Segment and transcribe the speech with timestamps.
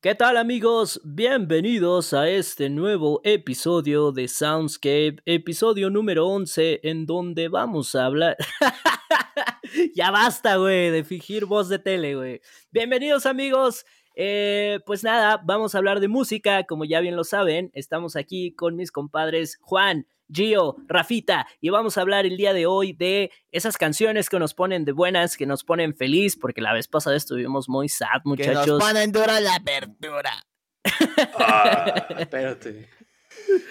[0.00, 1.00] ¿Qué tal amigos?
[1.02, 8.36] Bienvenidos a este nuevo episodio de Soundscape, episodio número 11, en donde vamos a hablar...
[9.96, 12.40] ya basta, güey, de fingir voz de tele, güey.
[12.70, 13.84] Bienvenidos amigos.
[14.20, 18.52] Eh, pues nada, vamos a hablar de música, como ya bien lo saben, estamos aquí
[18.52, 23.30] con mis compadres Juan, Gio, Rafita, y vamos a hablar el día de hoy de
[23.52, 27.14] esas canciones que nos ponen de buenas, que nos ponen feliz, porque la vez pasada
[27.14, 28.64] estuvimos muy sad, muchachos.
[28.64, 30.32] Que nos ponen dura la apertura.
[31.38, 32.88] Ah, espérate.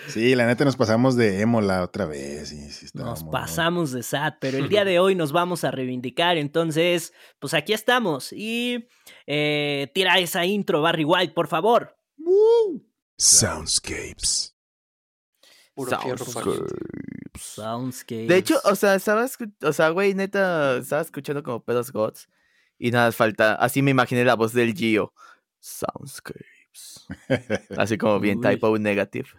[0.08, 2.54] Sí, la neta nos pasamos de emo la otra vez.
[2.94, 6.38] nos pasamos de sad, pero el día de hoy nos vamos a reivindicar.
[6.38, 8.32] Entonces, pues aquí estamos.
[8.32, 8.88] Y
[9.26, 11.98] eh, tira esa intro, Barry White, por favor.
[13.18, 14.55] Soundscapes.
[17.40, 18.27] Soundscapes.
[18.27, 19.27] De hecho, o sea, estaba,
[19.62, 22.27] o sea, güey, neta, estaba escuchando como pedos gods
[22.80, 25.13] y nada falta, así me imaginé la voz del Gio.
[25.59, 26.56] Soundscapes.
[27.77, 29.29] Así como bien typo negative.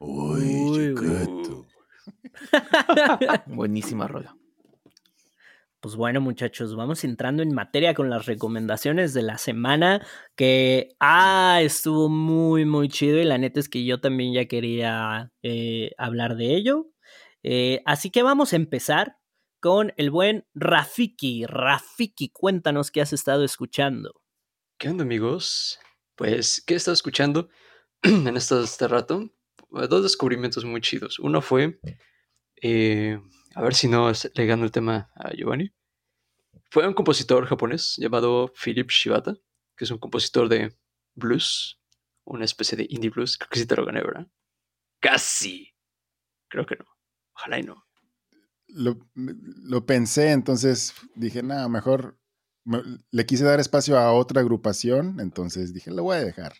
[0.00, 0.94] Uy,
[3.46, 4.34] Buenísima rola.
[5.80, 10.06] Pues bueno, muchachos, vamos entrando en materia con las recomendaciones de la semana.
[10.36, 13.18] Que, ah, estuvo muy, muy chido.
[13.18, 16.88] Y la neta es que yo también ya quería eh, hablar de ello.
[17.42, 19.16] Eh, así que vamos a empezar
[19.58, 21.46] con el buen Rafiki.
[21.46, 24.12] Rafiki, cuéntanos qué has estado escuchando.
[24.76, 25.78] ¿Qué onda, amigos?
[26.20, 27.48] Pues, ¿qué he estado escuchando
[28.02, 29.32] en este rato?
[29.70, 31.18] Dos descubrimientos muy chidos.
[31.18, 31.80] Uno fue.
[32.60, 33.18] Eh,
[33.54, 35.72] a ver si no le gano el tema a Giovanni.
[36.70, 39.34] Fue un compositor japonés llamado Philip Shibata,
[39.74, 40.76] que es un compositor de
[41.14, 41.80] blues,
[42.24, 43.38] una especie de indie blues.
[43.38, 44.26] Creo que sí te lo gané, ¿verdad?
[45.00, 45.74] Casi.
[46.48, 46.84] Creo que no.
[47.34, 47.86] Ojalá y no.
[48.68, 52.19] Lo, pensé, entonces dije, nada, mejor
[53.10, 56.54] le quise dar espacio a otra agrupación, entonces dije, lo voy a dejar.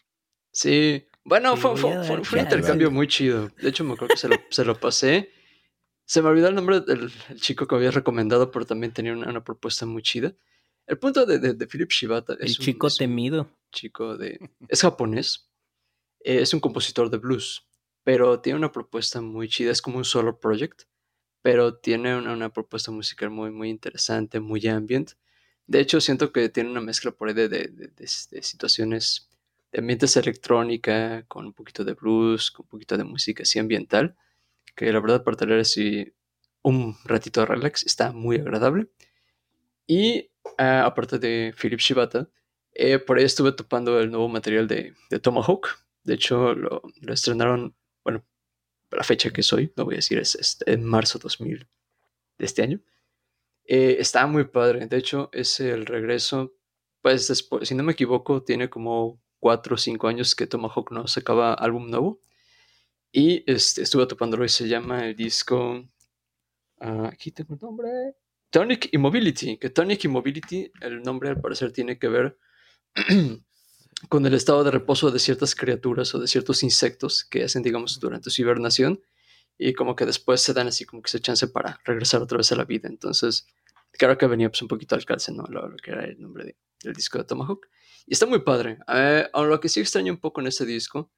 [0.53, 3.51] Sí, bueno, fue, un intercambio muy chido.
[3.61, 5.31] De hecho, me acuerdo que se lo, se lo pasé
[6.11, 9.87] se me olvidó el nombre del chico que había recomendado, pero también tenía una, propuesta
[9.87, 10.35] muy chida.
[10.85, 12.41] El punto de, de, Philip Shibata es.
[12.41, 13.49] El chico temido.
[13.71, 14.41] chico de.
[14.67, 15.53] Es japonés.
[16.25, 17.65] Eh, es un compositor de blues.
[18.03, 19.71] Pero tiene una propuesta muy chida.
[19.71, 20.83] Es como un solo project.
[21.43, 25.13] Pero tiene una, propuesta musical muy, muy interesante, muy ambient.
[25.71, 29.29] De hecho, siento que tiene una mezcla por ahí de, de situaciones
[29.73, 34.17] de ambientes electrónica, con un poquito de blues, con un poquito de música así ambiental
[34.75, 36.13] que la verdad para tener así
[36.63, 38.89] un ratito de relax está muy agradable.
[39.87, 42.31] Y ah, aparte de Philip Shibata,
[42.73, 45.69] eh, por ahí estuve topando el nuevo material de, Tomahawk.
[46.05, 48.25] De hecho, lo, estrenaron, bueno,
[48.91, 51.69] la fecha que soy, no voy a decir, es, en marzo 2000
[52.39, 52.81] de este año.
[53.73, 54.89] Eh, está muy padre.
[54.89, 56.53] De hecho, es el regreso,
[57.03, 61.07] pues después, si no me equivoco, tiene como 4 o 5 años que Tomahawk no
[61.07, 62.21] sacaba álbum nuevo.
[63.13, 65.85] Y este, estuve topándolo y se llama el disco.
[66.81, 67.89] Ah, aquí tengo el nombre.
[68.51, 69.57] Tonic Immobility.
[69.57, 72.39] Que Tonic Immobility, el nombre al parecer tiene que ver
[74.09, 78.01] con el estado de reposo de ciertas criaturas o de ciertos insectos que hacen, digamos,
[78.01, 79.01] durante su hibernación.
[79.57, 82.51] Y como que después se dan así como que se chance para regresar otra vez
[82.51, 82.89] a la vida.
[82.89, 83.47] Entonces,
[83.93, 85.45] claro que venía pues un poquito al calce, ¿no?
[85.45, 87.69] Lo, que era el nombre del disco de Tomahawk.
[88.07, 88.79] Y está muy padre.
[88.89, 91.13] Eh, lo que sí extraño un poco en este disco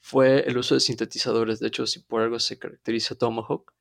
[0.00, 1.60] fue el uso de sintetizadores.
[1.60, 3.72] De hecho, si por algo se caracteriza Tomahawk,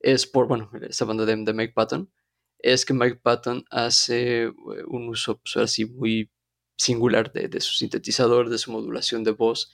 [0.00, 2.10] es por, bueno, esta banda de, Mike Patton,
[2.58, 4.52] es que Mike Patton hace eh,
[4.86, 6.30] un uso pues, así muy
[6.76, 9.72] singular de, su sintetizador, de su modulación de voz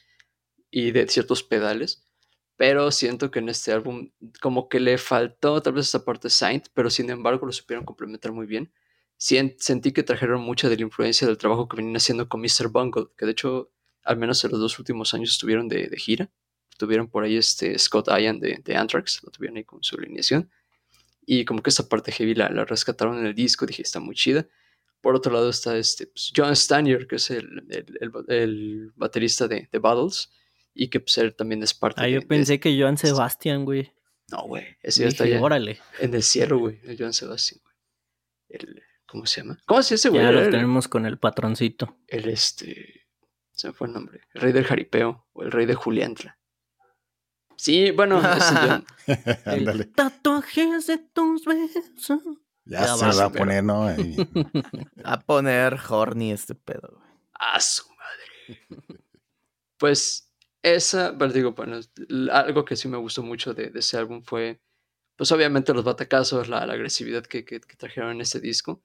[0.70, 2.06] y de ciertos pedales.
[2.56, 4.10] Pero siento que en este álbum
[4.40, 8.32] como que le faltó tal vez esa parte Saint, pero sin embargo lo supieron complementar
[8.32, 8.72] muy bien.
[9.16, 12.68] Sentí que trajeron mucha de la influencia del trabajo que venían haciendo con Mr.
[12.68, 13.70] Bungle, que de hecho
[14.04, 16.30] al menos en los dos últimos años estuvieron de, gira.
[16.76, 20.50] Tuvieron por ahí este Scott Ian de, de, Anthrax, lo tuvieron ahí con su alineación.
[21.26, 24.46] Y como que esta parte heavy la, rescataron en el disco, dije, está muy chida.
[25.00, 27.66] Por otro lado está este pues, John Stanier, que es el,
[28.28, 30.30] el, baterista de, The Battles,
[30.74, 33.92] y que pues, él también es parte ah, yo pensé que Joan Sebastian, güey.
[34.30, 35.78] No, güey, ese ya está órale.
[36.00, 38.82] en el cielo, güey, Joan Sebastian, güey.
[39.06, 39.58] ¿Cómo se llama?
[39.66, 40.22] ¿Cómo se ese güey?
[40.22, 41.98] Ya lo tenemos con el patroncito.
[42.08, 43.04] El este
[43.52, 44.20] se me fue el nombre.
[44.34, 46.38] El rey del jaripeo o el rey de Juliantla.
[47.56, 48.20] Sí, bueno,
[49.46, 52.22] el tatuajes de tus besos.
[52.64, 53.86] Ya, se va a poner, ¿no?
[55.04, 57.00] a poner horny este pedo.
[57.34, 58.66] A su madre.
[59.76, 60.23] Pues
[60.64, 61.78] esa, pero digo, bueno,
[62.32, 64.60] algo que sí me gustó mucho de, ese álbum fue,
[65.16, 67.42] pues obviamente los batacazos, la, agresividad que,
[67.78, 68.82] trajeron en ese disco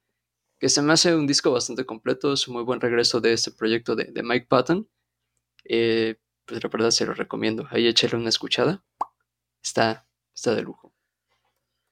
[0.58, 3.50] que se me hace un disco bastante completo, es un muy buen regreso de este
[3.50, 4.88] proyecto de, Mike Patton,
[5.64, 7.66] Eh, pues la verdad se lo recomiendo.
[7.70, 8.84] Ahí échale una escuchada.
[9.62, 10.92] Está, está de lujo.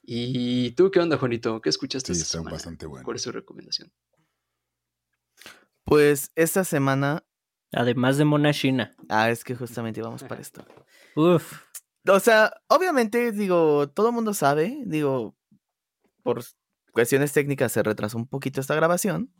[0.03, 1.61] ¿Y tú qué onda, Juanito?
[1.61, 2.53] ¿Qué escuchaste Sí, esta semana?
[2.53, 3.05] bastante bueno.
[3.05, 3.93] ¿Cuál es tu recomendación?
[5.85, 7.25] Pues esta semana.
[7.73, 8.97] Además de Mona China.
[9.09, 10.65] Ah, es que justamente íbamos para esto.
[11.15, 11.63] Uf.
[12.09, 15.37] O sea, obviamente, digo, todo el mundo sabe, digo,
[16.23, 16.45] por
[16.93, 19.33] cuestiones técnicas se retrasó un poquito esta grabación.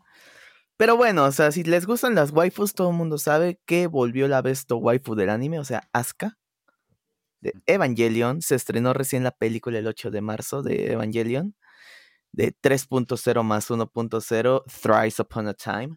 [0.77, 4.29] Pero bueno, o sea, si les gustan las waifus, todo el mundo sabe que volvió
[4.29, 6.39] la besto waifu del anime, o sea, Asuka,
[7.41, 8.43] de Evangelion.
[8.43, 11.57] Se estrenó recién la película el 8 de marzo de Evangelion,
[12.33, 15.97] de 3.0 más 1.0, Thrice Upon a Time.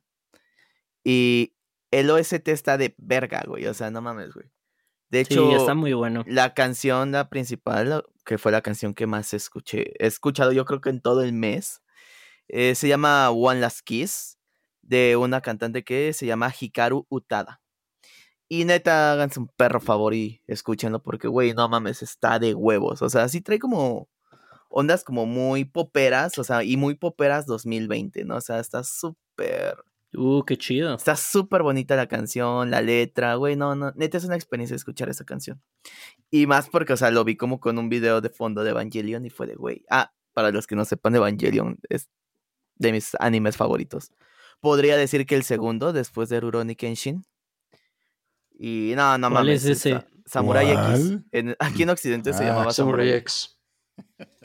[1.04, 1.54] Y
[1.92, 4.48] el OST está de verga, güey, o sea, no mames, güey.
[5.10, 6.24] De Sí, hecho, está muy bueno.
[6.28, 10.82] la canción, la principal, que fue la canción que más escuché, he escuchado yo creo
[10.82, 11.82] que en todo el mes,
[12.48, 14.38] eh, se llama One Last Kiss,
[14.82, 17.62] de una cantante que se llama Hikaru Utada.
[18.50, 23.02] Y neta, háganse un perro favor y escúchenlo porque, güey, no mames, está de huevos.
[23.02, 24.10] O sea, sí trae como
[24.70, 28.38] ondas como muy poperas, o sea, y muy poperas 2020, ¿no?
[28.38, 29.78] O sea, está súper
[30.14, 30.96] Uh, qué chido.
[30.96, 35.08] Está súper bonita la canción, la letra, güey, no, no, neta es una experiencia escuchar
[35.10, 35.62] esa canción.
[36.30, 39.26] Y más porque, o sea, lo vi como con un video de fondo de Evangelion
[39.26, 42.10] y fue de, güey, ah, para los que no sepan, Evangelion es
[42.76, 44.12] de mis animes favoritos.
[44.60, 47.24] Podría decir que el segundo, después de Rurouni Kenshin.
[48.58, 49.64] Y no, no ¿Cuál mames.
[49.66, 49.92] es ese?
[49.92, 51.18] Sa- Samurai X.
[51.60, 53.60] Aquí en Occidente se Ah, llamaba Samurai Samurai X.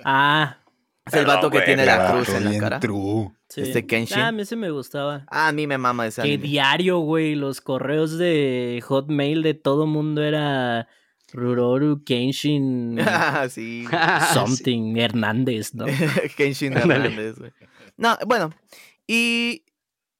[0.05, 0.59] Ah,
[1.06, 2.81] Es el vato que tiene la cruz en la cara.
[2.81, 3.31] true.
[3.49, 3.61] sí.
[3.62, 4.19] Este Kenshin.
[4.19, 5.25] Ah, a mí ese me gustaba.
[5.31, 6.43] Ah, a mí me mama ese Que anime.
[6.49, 10.88] diario, güey, los correos de Hotmail de todo mundo era
[11.32, 13.87] Ruroru Kenshin Ah, sí.
[13.91, 14.35] Sí.
[14.35, 15.85] something Hernández, ¿no?
[16.37, 16.76] Kenshin.
[16.76, 17.52] Hernández, güey.
[17.97, 18.50] No, bueno.
[19.06, 19.64] Y,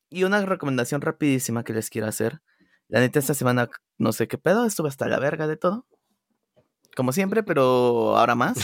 [0.09, 2.41] y una recomendación rapidísima que les quiero hacer.
[2.89, 3.69] La neta, esta semana
[3.99, 5.85] no sé qué pedo, estuve hasta la verga de todo.
[6.95, 8.57] Como siempre, pero ahora más.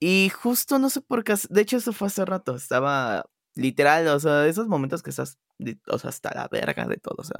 [0.00, 1.34] Y justo no sé por qué.
[1.50, 2.54] De hecho, eso fue hace rato.
[2.56, 3.24] Estaba
[3.54, 5.38] literal, o sea, esos momentos que estás,
[5.88, 7.16] o sea, hasta la verga de todo.
[7.18, 7.38] O sea,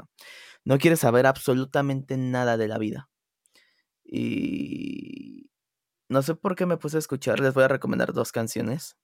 [0.65, 3.11] no quieres saber absolutamente nada de la vida.
[4.05, 5.51] Y
[6.09, 7.41] no sé por qué me puse a escuchar.
[7.41, 8.97] Les voy a recomendar dos canciones.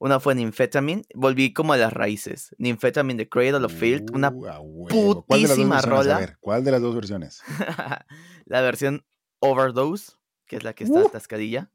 [0.00, 1.02] Una fue Nymphetamine.
[1.14, 2.54] Volví como a las raíces.
[2.58, 4.10] Nymphetamine de Cradle of Filth.
[4.12, 4.86] Una Uh.
[4.88, 5.78] ¿Cuál putísima?
[5.78, 6.18] A rola.
[6.18, 7.42] ver, ¿cuál de las dos versiones?
[8.46, 9.04] la versión
[9.40, 10.12] Overdose,
[10.46, 11.06] que es la que está Uh.
[11.08, 11.70] atascadilla.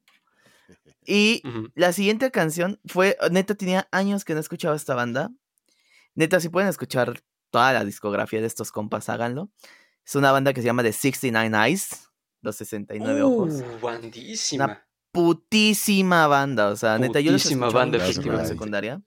[1.06, 1.70] Y Ujú.
[1.76, 5.32] la siguiente canción fue, neta, tenía años que no escuchaba esta banda.
[6.16, 9.50] Neta, si pueden escuchar toda la discografía de estos compas, háganlo.
[10.06, 12.10] Es una banda que se llama The 69 Eyes,
[12.42, 13.54] los 69 ojos.
[13.54, 14.86] Uh, bandísima.
[15.12, 19.02] Putísima banda, o sea, neta, yo los Putísima escuchaba banda, en la secundaria.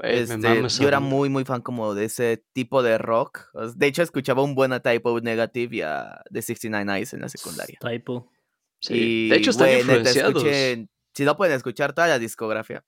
[0.00, 3.50] Me Este, yo era muy, muy fan como de ese tipo de rock.
[3.74, 7.28] De hecho, escuchaba un buen a Typo Negative y a The 69 Eyes en la
[7.28, 7.78] secundaria.
[7.80, 8.30] Typo.
[8.80, 8.94] Sí.
[8.94, 10.34] Y, de hecho, están neta, influenciados.
[10.44, 12.84] escuchen- si no pueden escuchar toda la discografía.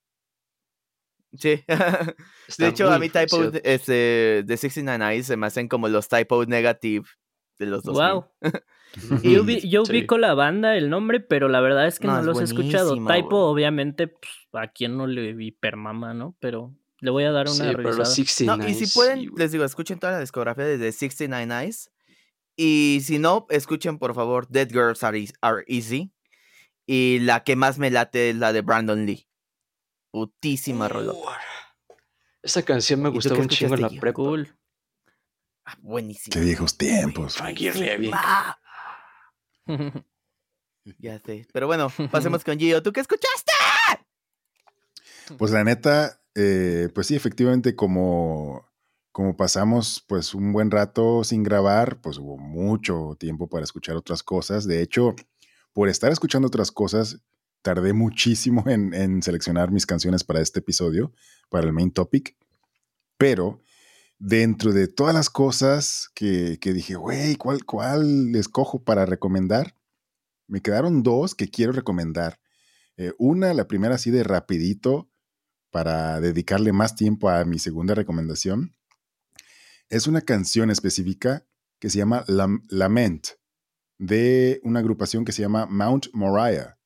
[1.37, 1.63] Sí.
[2.59, 6.45] de hecho, a mí Typo, este, de 69 Eyes se me hacen como los Typo
[6.45, 7.07] Negative
[7.59, 8.03] de los 2000.
[8.13, 8.25] Wow.
[9.23, 9.93] Y yo, vi- yo Sí.
[9.93, 12.45] ubico la banda, el nombre, pero la verdad es que No, no, es los he
[12.45, 12.95] escuchado.
[12.97, 13.53] Typo, güey.
[13.65, 16.37] obviamente, pues, a quien no le hipermama, ¿no?
[16.41, 17.99] Pero le voy a dar una Sí, pero revisada.
[17.99, 19.31] los 69 No, y si sí, pueden, güey.
[19.39, 21.93] les digo, escuchen toda la discografía de The 69 Eyes.
[22.63, 26.13] Y si no, escuchen por favor Dead Girls Are, Eas- Are Easy.
[26.87, 29.27] Y la que más me late es la de Brandon Lee.
[30.11, 31.41] Putísima rolota.
[32.43, 34.13] Esa canción me ¿Y tú gustaba un chingo en la prepa.
[34.13, 34.55] Cool.
[35.65, 36.35] Ah, buenísima.
[36.35, 37.37] Qué viejos tiempos.
[37.37, 38.11] Frankie Levy.
[39.67, 41.47] Ah, ya sé.
[41.53, 42.83] Pero bueno, pasemos con Gio.
[42.83, 43.53] ¿Tú qué escuchaste?
[45.39, 48.69] Pues la neta, eh, pues sí, efectivamente, como,
[49.21, 54.23] como pasamos pues un buen rato sin grabar, pues hubo mucho tiempo para escuchar otras
[54.23, 54.67] cosas.
[54.67, 55.15] De hecho,
[55.75, 57.21] por estar escuchando otras cosas,
[57.61, 61.13] tardé muchísimo en, en seleccionar mis canciones para este episodio,
[61.51, 62.35] para el main topic.
[63.19, 63.63] Pero
[64.19, 69.75] dentro de todas las cosas que, que dije, güey, ¿cuál, ¿cuál escojo para recomendar?
[70.47, 72.41] Me quedaron dos que quiero recomendar.
[72.97, 75.11] Eh, una, la primera así de rapidito,
[75.71, 78.75] para dedicarle más tiempo a mi segunda recomendación,
[79.91, 81.45] es una canción específica
[81.79, 83.27] que se llama Lam- Lament,
[83.99, 86.79] de una agrupación que se llama Mount Moriah.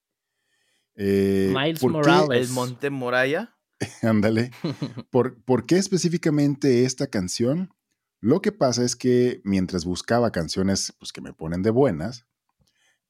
[0.96, 2.48] Eh, Miles ¿por qué- Morales.
[2.48, 3.56] El Monte Moraya.
[4.02, 4.50] Ándale.
[5.10, 7.72] ¿Por, por qué específicamente esta canción?
[8.20, 12.26] Lo que pasa es que mientras buscaba canciones pues, que me ponen de buenas,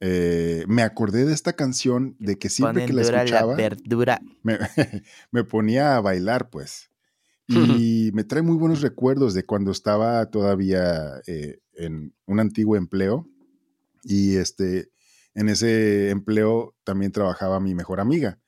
[0.01, 4.21] eh, me acordé de esta canción de que siempre que la escuchaba la verdura.
[4.43, 4.59] me,
[5.31, 6.91] me ponía a bailar, pues.
[7.47, 13.29] Y me trae muy buenos recuerdos de cuando estaba todavía eh, en un antiguo empleo.
[14.03, 14.91] Y este,
[15.35, 18.39] en ese empleo también trabajaba mi mejor amiga.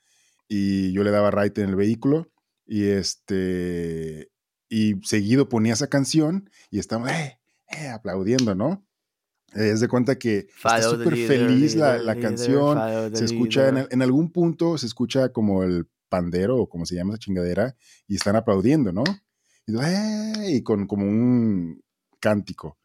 [0.48, 2.30] Y yo le daba ride en el vehículo.
[2.66, 4.30] Y este,
[4.68, 7.38] y seguido ponía esa canción y estaba eh,
[7.68, 8.86] eh, aplaudiendo, ¿no?
[9.54, 12.78] es de cuenta que está súper feliz la, la canción.
[13.14, 17.14] Se escucha en, en, algún punto, se escucha como el pandero o como se llama
[17.14, 19.04] esa chingadera y están aplaudiendo, ¿no?
[19.66, 21.82] Y, y con como un
[22.20, 22.78] cántico.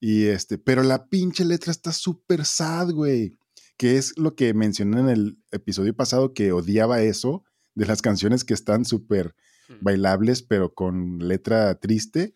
[0.00, 3.36] Y este, pero la pinche letra está súper sad, güey.
[3.76, 8.44] Que es lo que mencioné en el episodio pasado que odiaba eso de las canciones
[8.44, 9.34] que están súper
[9.80, 12.34] bailables, pero con letra triste.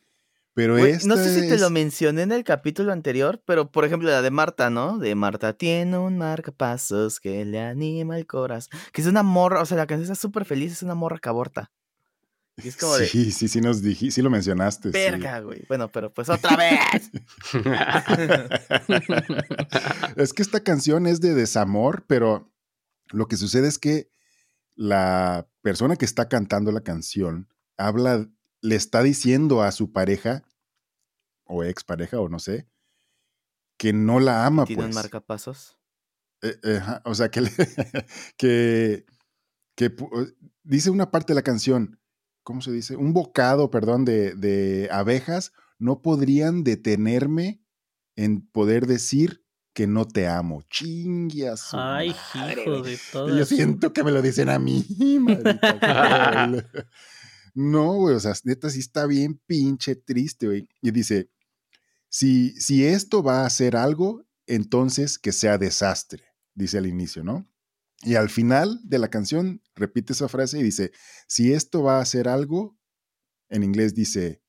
[0.55, 4.23] Pero No sé si te lo mencioné en el capítulo anterior, pero por ejemplo la
[4.23, 4.99] de Marta, ¿no?
[4.99, 8.79] De Marta tiene un marcapasos que le anima el corazón.
[8.93, 11.29] Que es una morra, o sea, la canción está súper feliz, es una morra que
[11.29, 11.73] aborta.
[12.57, 14.91] sí, sí, sí nos dije, sí lo mencionaste.
[14.91, 15.65] Verga, güey.
[15.67, 17.11] Bueno, pero pues otra vez.
[20.17, 22.53] es que esta canción es de desamor, pero
[23.11, 24.09] lo que sucede es que
[24.77, 28.29] la persona que está cantando la canción habla,
[28.65, 30.43] le está diciendo a su pareja,
[31.45, 32.67] o expareja, o no sé,
[33.77, 34.95] que no la ama, ¿Tiene pues.
[34.95, 35.77] marcapasos?
[36.41, 37.43] Eh, eh, o sea, que,
[38.39, 39.05] que,
[39.77, 39.97] que
[40.63, 42.01] dice una parte de la canción,
[42.43, 42.97] ¿cómo se dice?
[42.97, 47.61] Un bocado, perdón, de, de abejas no podrían detenerme
[48.17, 49.45] en poder decir
[49.75, 50.63] que no te amo.
[50.71, 51.69] Chingias.
[51.73, 53.37] Ay, hijo de todo.
[53.37, 54.87] Yo siento que me lo dicen a mí,
[57.55, 60.69] no, güey, o sea, neta sí está bien pinche triste, güey.
[60.83, 61.31] Y dice,
[62.09, 67.49] si, si esto va a hacer algo, entonces que sea desastre, dice al inicio, ¿no?
[68.03, 70.93] Y al final de la canción repite esa frase y dice,
[71.27, 72.77] si esto va a hacer algo,
[73.49, 74.43] en inglés dice,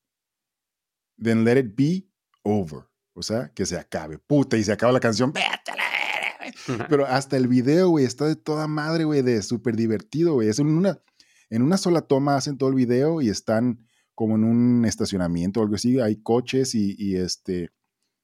[1.22, 2.08] then let it be
[2.42, 2.84] over.
[3.14, 4.18] O sea, que se acabe.
[4.18, 5.32] Puta, y se acaba la canción.
[6.88, 10.48] Pero hasta el video, güey, está de toda madre, güey, de súper divertido, güey.
[10.48, 11.00] Es una,
[11.50, 15.62] en una sola toma hacen todo el video y están como en un estacionamiento o
[15.62, 16.00] algo así.
[16.00, 17.70] Hay coches y, y este,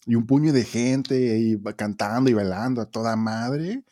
[0.07, 3.85] y un puño de gente ahí cantando y bailando a toda madre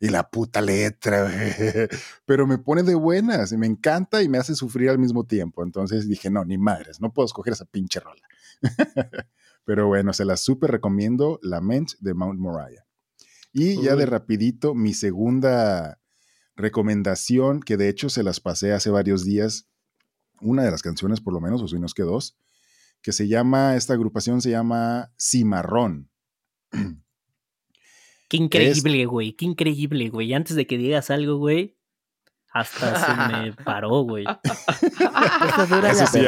[0.00, 1.28] y la puta letra,
[2.24, 5.64] pero me pone de buenas y me encanta y me hace sufrir al mismo tiempo.
[5.64, 8.22] Entonces dije, no, ni madres, no puedo escoger esa pinche rola.
[9.64, 12.86] pero bueno, se la súper recomiendo, Lament de Mount Moriah.
[13.52, 15.98] Y ya de rapidito, mi segunda
[16.58, 19.66] recomendación, que de hecho se las pasé hace varios días,
[20.40, 22.36] una de las canciones por lo menos, o si no es que dos,
[23.00, 26.10] que se llama, esta agrupación se llama Cimarrón.
[28.28, 29.32] Qué increíble, güey.
[29.32, 30.34] Qué increíble, güey.
[30.34, 31.78] Antes de que digas algo, güey,
[32.52, 34.26] hasta se me paró, güey.
[34.26, 36.26] Eso sí,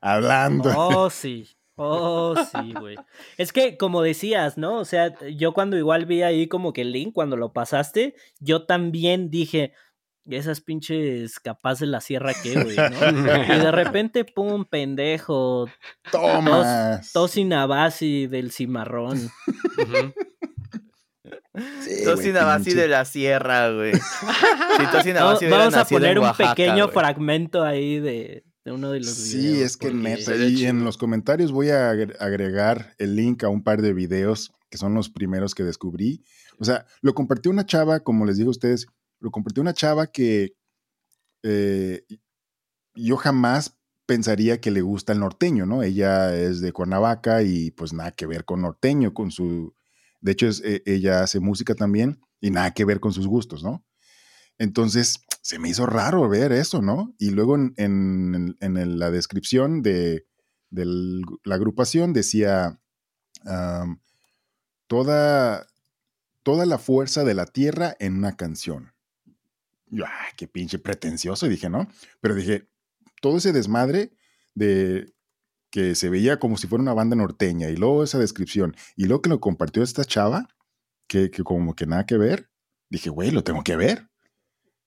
[0.00, 0.72] hablando.
[0.74, 1.46] Oh, sí.
[1.76, 2.96] Oh, sí, güey.
[3.36, 4.78] Es que, como decías, ¿no?
[4.78, 8.64] O sea, yo cuando igual vi ahí como que el link, cuando lo pasaste, yo
[8.64, 9.74] también dije,
[10.24, 13.44] esas pinches capaz de la sierra que, güey, ¿no?
[13.54, 15.68] Y de repente, pum, pendejo.
[16.10, 17.00] Toma.
[17.12, 19.30] Tosinabasi del cimarrón.
[21.80, 23.94] Sí, Tosinabasi de la sierra, güey.
[23.94, 24.00] Sí,
[25.14, 29.56] vamos, vamos a poner un pequeño fragmento ahí de, de, uno de los sí, videos.
[29.56, 30.36] Sí, es que neta.
[30.36, 34.78] Y en los comentarios voy a agregar el link a un par de videos que
[34.78, 36.22] son los primeros que descubrí.
[36.58, 38.86] O sea, lo compartió una chava, como les digo a ustedes,
[39.20, 40.54] lo compartió una chava que
[41.42, 42.04] eh,
[42.94, 45.82] yo jamás pensaría que le gusta el norteño, ¿no?
[45.82, 49.74] Ella es de Cuernavaca y pues nada que ver con norteño, con su
[50.26, 53.84] de hecho, e, ella hace música también y nada que ver con sus gustos, ¿no?
[54.58, 57.14] Entonces, se me hizo raro ver eso, ¿no?
[57.18, 60.26] Y luego en, la descripción de,
[60.70, 62.80] la agrupación decía,
[64.86, 65.66] toda,
[66.42, 68.92] toda la fuerza de la tierra en una canción.
[69.88, 71.88] Yo, ah, qué pinche pretencioso, dije, ¿no?
[72.20, 72.68] Pero dije,
[73.20, 74.12] todo ese desmadre
[74.54, 75.12] de
[75.70, 79.22] que se veía como si fuera una banda norteña, y luego esa descripción, y luego
[79.22, 80.48] que lo compartió esta chava,
[81.06, 82.50] que, como que nada que ver,
[82.88, 84.08] dije, güey, lo tengo que ver.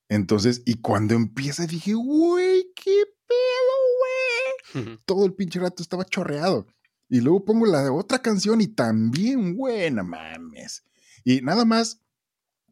[0.10, 4.98] Entonces, y cuando empieza, dije, güey, qué pedo, güey.
[5.06, 6.66] Todo el pinche rato estaba chorreado.
[7.08, 10.84] Y luego pongo la otra canción y también buena, mames.
[11.24, 12.02] Y nada más,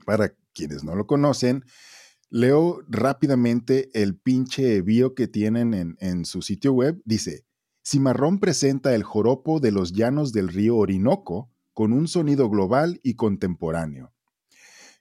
[0.05, 1.63] para quienes no lo conocen,
[2.29, 7.01] leo rápidamente el pinche bio que tienen en, en su sitio web.
[7.05, 7.45] Dice,
[7.85, 13.15] Cimarrón presenta el joropo de los llanos del río Orinoco con un sonido global y
[13.15, 14.11] contemporáneo.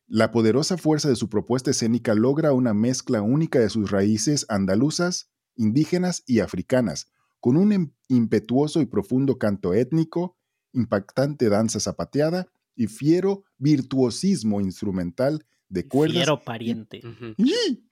[0.09, 5.31] La poderosa fuerza de su propuesta escénica logra una mezcla única de sus raíces andaluzas
[5.57, 7.09] indígenas y africanas,
[7.41, 10.37] con un im- impetuoso y profundo canto étnico,
[10.73, 17.01] impactante danza zapateada y fiero virtuosismo instrumental de cuerdas Fiero pariente.
[17.37, 17.83] Y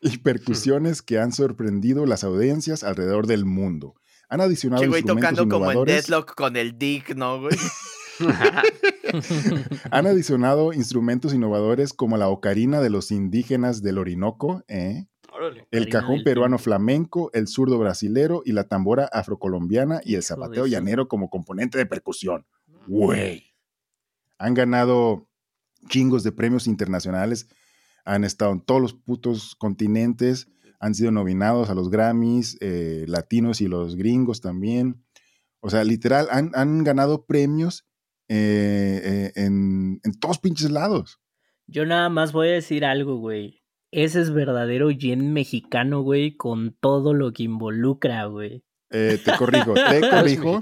[0.00, 3.94] y percusiones que han sorprendido las audiencias alrededor del mundo.
[4.28, 5.86] Han adicionado Che, güey, instrumentos tocando como en.
[5.86, 7.56] Deadlock con el Dick, ¿no, güey?
[9.90, 15.06] Han adicionado instrumentos innovadores como la ocarina de los indígenas del Orinoco, ¿eh?
[15.32, 15.66] Órale.
[15.72, 21.08] el cajón peruano flamenco, el zurdo brasilero y la tambora afrocolombiana y el zapateo llanero
[21.08, 22.46] como componente de percusión.
[22.86, 23.52] Güey.
[24.38, 25.28] Han ganado
[25.88, 27.48] chingos de premios internacionales,
[28.04, 33.60] han estado en todos los putos continentes, han sido nominados a los Grammys, eh, latinos
[33.60, 35.02] y los gringos también.
[35.60, 37.86] O sea, literal, han, han ganado premios
[38.28, 41.20] eh, eh, en, en todos pinches lados.
[41.66, 43.62] Yo nada más voy a decir algo, güey.
[43.90, 48.64] Ese es verdadero yen mexicano, güey, con todo lo que involucra, güey.
[48.90, 50.60] Eh, te corrijo, te es corrijo,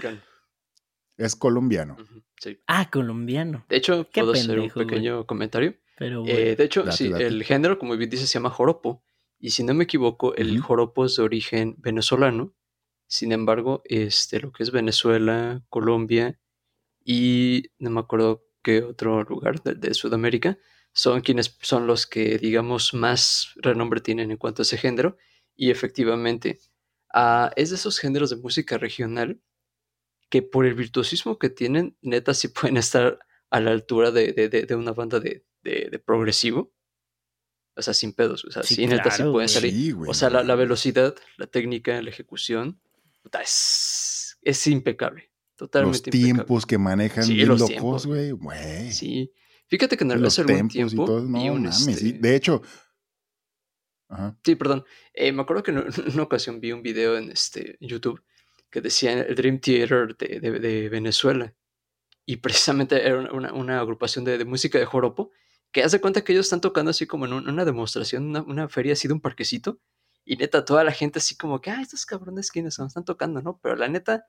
[1.16, 1.96] es colombiano.
[2.40, 2.58] Sí.
[2.66, 3.64] Ah, colombiano.
[3.68, 4.86] De hecho, Qué puedo hacer un güey.
[4.86, 5.76] pequeño comentario.
[5.98, 6.32] Pero, güey.
[6.32, 7.26] Eh, de hecho, Date, sí, date.
[7.26, 9.04] el género, como bien dice, se llama joropo.
[9.38, 12.54] Y si no me equivoco, el joropo es de origen venezolano.
[13.06, 16.38] Sin embargo, este, lo que es Venezuela, Colombia
[17.04, 20.58] y no me acuerdo qué otro lugar de, de Sudamérica
[20.92, 25.16] son quienes son los que, digamos, más renombre tienen en cuanto a ese género.
[25.56, 26.60] Y efectivamente,
[27.14, 29.40] ah, es de esos géneros de música regional
[30.30, 33.18] que por el virtuosismo que tienen, neta, sí pueden estar
[33.50, 36.72] a la altura de, de- de- de una banda de, de- de progresivo.
[37.74, 38.44] O sea, sin pedos.
[38.44, 39.48] O sea, sí, Sí, neta, sí claro, pueden güey.
[39.48, 39.72] salir.
[39.72, 42.80] Sí, güey, o sea, la, la velocidad, la técnica, la ejecución,
[43.22, 45.31] puta, es, es impecable.
[45.62, 46.34] Los Totalmente impecable.
[46.34, 48.32] tiempos que manejan Sí, bien los locos, güey.
[48.92, 49.32] Sí.
[49.68, 51.20] Fíjate que en el- los hace algún y tiempo todo.
[51.22, 51.80] No un, mames.
[51.86, 52.12] este, sí.
[52.12, 52.62] De hecho,
[54.08, 54.36] ajá.
[54.44, 54.84] Sí, perdón.
[55.14, 58.22] Eh, me acuerdo que en una ocasión vi un video en este YouTube
[58.70, 61.54] que decía el Dream Theater de, de- de Venezuela.
[62.24, 65.30] Y precisamente era una, una- una agrupación de, de música de joropo
[65.72, 68.68] que hace cuenta que ellos están tocando así como en un- una demostración, una, una
[68.68, 69.80] feria así de un parquecito.
[70.24, 73.42] Y neta, toda la gente así como que, ah, estos cabrones quiénes son, están tocando,
[73.42, 73.58] ¿no?
[73.62, 74.24] Pero la neta,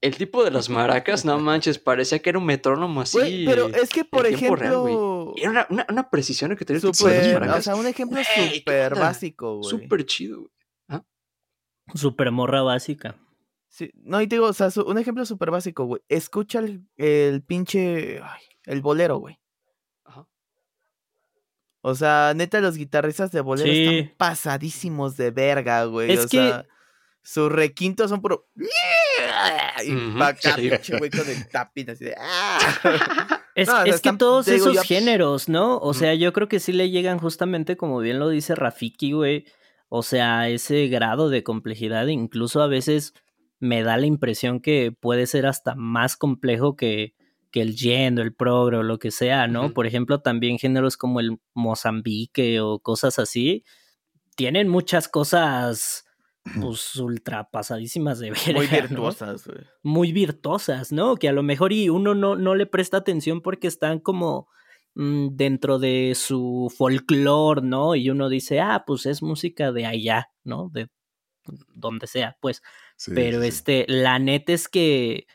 [0.00, 3.44] el tipo de las maracas, no manches, parecía que era un metrónomo así.
[3.46, 7.08] Pero es que, por real, ejemplo, era una, una, una precisión que tenía el tipo
[7.08, 7.58] de las súper, maracas.
[7.58, 9.70] o sea, un ejemplo Güey, ¿qué súper básico, güey.
[9.70, 10.50] Súper chido, güey.
[11.94, 13.14] Super morra básica.
[13.68, 16.02] Sí, no, y te digo, o sea, su- un ejemplo súper básico, güey.
[16.08, 19.38] Escucha el, el pinche, ay, el bolero, güey.
[20.04, 20.26] Ajá.
[21.82, 23.98] O sea, neta, los guitarristas de bolero Sí.
[23.98, 26.10] están pasadísimos de verga, güey.
[26.10, 26.66] Es o que- sea,
[27.26, 28.46] sus requintos son puro...
[29.84, 30.70] Y acá, sí.
[30.70, 32.14] pinche güey con el tapping así de...
[32.18, 33.42] ¡ah!
[33.56, 35.78] Es, No, es que todos digo, esos yo- géneros, ¿no?
[35.78, 39.46] O sea, yo creo que sí le llegan justamente, como bien lo dice Rafiki, güey.
[39.88, 43.14] O sea, ese grado de complejidad, incluso a veces
[43.58, 47.14] me da la impresión que puede ser hasta más complejo que,
[47.50, 49.72] que el yen o el progre o lo que sea, ¿no?
[49.72, 53.64] Por ejemplo, también géneros como el Mozambique o cosas así,
[54.36, 56.04] tienen muchas cosas,
[56.60, 58.54] pues, ultra pasadísimas de ver.
[58.54, 59.58] Muy virtuosas, güey.
[59.82, 61.16] muy virtuosas, ¿no?
[61.16, 64.48] Que a lo mejor y uno no, no le presta atención porque están como
[64.94, 67.94] mm, dentro de su folclore, ¿no?
[67.94, 70.70] Y uno dice, ah, pues es música de allá, ¿no?
[70.72, 70.88] De
[71.74, 72.62] donde sea, pues.
[72.96, 75.26] Sí, Pero sí, este, la neta es que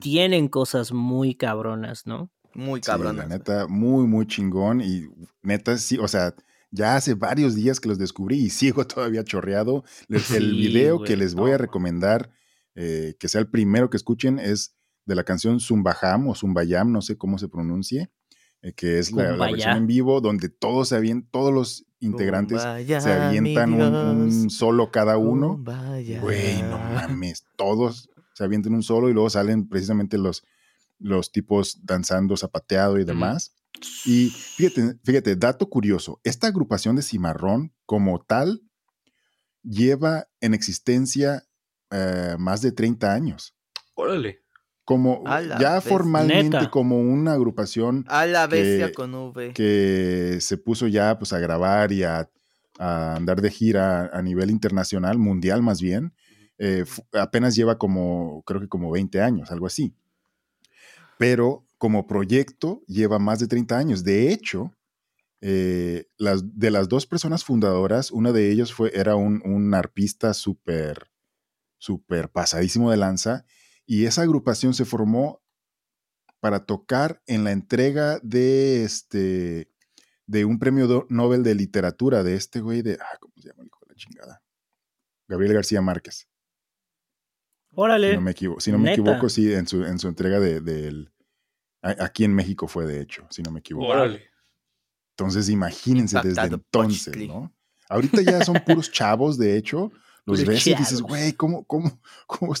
[0.00, 2.30] tienen cosas muy cabronas, ¿no?
[2.54, 3.16] Muy Sí, cabrón.
[3.16, 4.80] la neta, muy, muy chingón.
[4.80, 5.06] Y
[5.42, 6.34] neta, sí, o sea,
[6.74, 9.84] ya hace varios días que los descubrí y sigo todavía chorreado.
[10.08, 11.54] Les- el video güey, que les voy no.
[11.54, 12.30] a recomendar,
[12.74, 17.00] eh, que sea el primero que escuchen, es de la canción Zumbajam o Zumbayam, no
[17.02, 18.10] sé cómo se pronuncie,
[18.62, 22.60] eh, que es la, versión en vivo donde todos se avientan, todos los integrantes
[23.02, 25.56] se avientan un, un solo cada uno.
[26.20, 30.42] Güey, no mames, todos se avientan un solo y luego salen precisamente los,
[30.98, 33.54] los tipos danzando, zapateado y demás.
[34.06, 38.62] Y fíjate, fíjate, dato curioso, esta agrupación de Cimarrón como tal
[39.62, 41.44] lleva en existencia
[41.90, 43.54] eh, más de 30 años.
[43.94, 44.40] Órale.
[44.84, 45.24] Como
[45.58, 46.70] ya formalmente Neta.
[46.70, 49.52] como una agrupación A la bestia que- con V.
[49.54, 52.28] que se puso ya pues a grabar y a,
[52.78, 56.12] a andar de gira a nivel internacional, mundial más bien,
[56.58, 59.94] eh, apenas lleva como, creo que como 20 años, algo así.
[61.18, 64.04] Pero como proyecto lleva más de 30 años.
[64.04, 64.72] De hecho,
[65.42, 70.32] eh, las, de las dos personas fundadoras, una de ellos fue, era un, un arpista
[70.32, 71.10] súper,
[71.76, 73.44] súper pasadísimo de lanza,
[73.84, 75.42] y esa agrupación se formó
[76.40, 79.70] para tocar en la entrega de este
[80.26, 83.60] de un premio do- Nobel de literatura de este güey de ah, ¿cómo se llama
[83.60, 84.42] el hijo de la chingada?
[85.28, 86.28] Gabriel García Márquez.
[87.74, 88.08] Órale.
[88.08, 89.02] Si no me equivoco, si no me Neta.
[89.02, 91.10] equivoco sí, en su, en su entrega de, del-
[91.84, 93.86] aquí en México fue de hecho, si no me equivoco.
[93.88, 94.24] Órale.
[95.10, 97.16] Entonces imagínense desde entonces.
[97.28, 97.52] ¿no?
[97.88, 99.92] Ahorita ya son puros chavos, de hecho.
[100.26, 102.54] Los ves y dices, güey, ¿cómo, cómo, cómo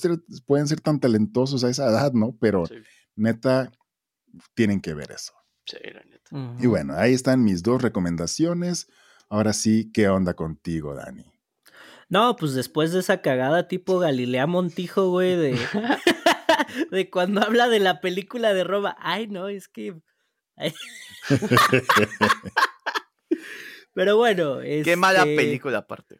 [0.46, 2.36] pueden ser tan talentosos a esa edad, no?
[2.38, 2.74] Pero Sí,
[3.16, 3.72] neta,
[4.54, 5.32] tienen que ver eso.
[5.64, 6.62] sí, la neta.
[6.62, 8.88] Y bueno, ahí están mis dos recomendaciones.
[9.30, 11.24] Ahora sí, ¿qué onda contigo, Dani?
[12.10, 15.52] No, pues después de esa cagada tipo Galilea Montijo, güey, de,
[16.90, 18.96] de cuando habla de la película de Roma.
[19.00, 19.94] Ay, no, es que.
[23.92, 26.18] Pero bueno, Qué mala este, película aparte.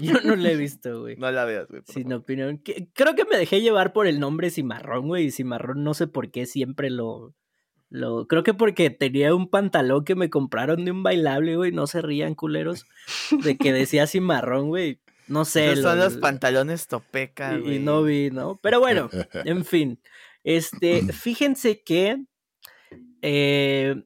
[0.00, 1.16] Yo no la he visto, güey.
[1.16, 1.82] No la veas, güey.
[1.86, 2.18] Sin favor.
[2.18, 2.58] opinión.
[2.58, 5.26] Que- Creo que me dejé llevar por el nombre Cimarrón, güey.
[5.26, 7.34] Y Cimarrón no sé por qué siempre lo,
[7.88, 8.26] lo.
[8.28, 11.72] Creo que porque tenía un pantalón que me compraron de un bailable, güey.
[11.72, 12.84] No se rían, culeros.
[13.42, 15.00] De que decía Cimarrón, güey.
[15.28, 15.72] No sé.
[15.72, 18.58] Esos son lo- los pantalones topeca, y, y no vi, ¿no?
[18.62, 19.08] Pero bueno,
[19.44, 20.00] en fin.
[20.44, 22.24] Este, fíjense que
[23.22, 24.02] eh,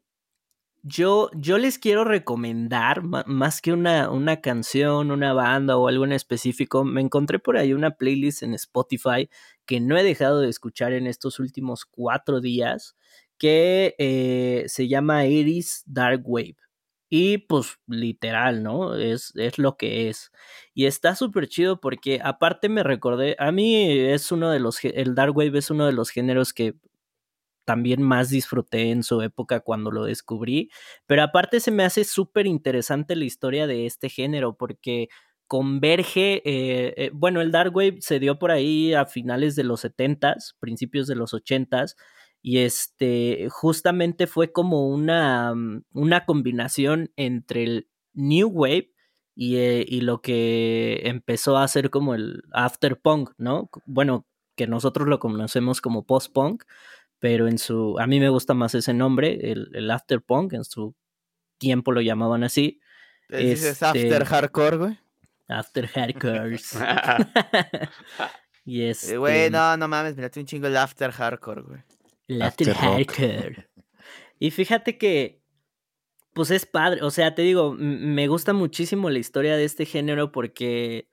[0.82, 6.12] yo, yo les quiero recomendar, más que una, una canción, una banda o algo en
[6.12, 9.28] específico, me encontré por ahí una playlist en Spotify
[9.64, 12.94] que no he dejado de escuchar en estos últimos cuatro días,
[13.38, 16.56] que eh, se llama Iris Dark Wave.
[17.08, 18.96] Y pues literal, ¿no?
[18.96, 20.32] Es, es lo que es.
[20.74, 25.14] Y está súper chido porque aparte me recordé, a mí es uno de los, el
[25.14, 26.74] Dark Wave es uno de los géneros que
[27.64, 30.70] también más disfruté en su época cuando lo descubrí,
[31.06, 35.08] pero aparte se me hace súper interesante la historia de este género porque
[35.48, 39.84] converge, eh, eh, bueno, el Dark Wave se dio por ahí a finales de los
[39.84, 41.96] 70s, principios de los 80s,
[42.42, 48.92] y este justamente fue como una, mm, una combinación entre el New Wave
[49.34, 53.68] y, eh, y lo que empezó a ser como el After Punk, ¿no?
[53.84, 56.64] Bueno, que nosotros lo conocemos como Post Punk,
[57.18, 60.64] pero en su, a mí me gusta más ese nombre, el, el After Punk, en
[60.64, 60.94] su
[61.58, 62.80] tiempo lo llamaban así,
[63.28, 64.98] ¿Te dices este- after hardcore, güey?
[65.48, 66.72] After Hardcores.
[68.64, 71.80] y este, Eh, Güey, no, no mames, mirate un chingo el after hardcore, güey.
[72.28, 72.62] Rock.
[72.74, 73.68] Hardcore.
[74.38, 75.42] Y fíjate que,
[76.34, 80.32] pues es padre, o sea, te digo, me gusta muchísimo la historia de este género
[80.32, 81.08] porque,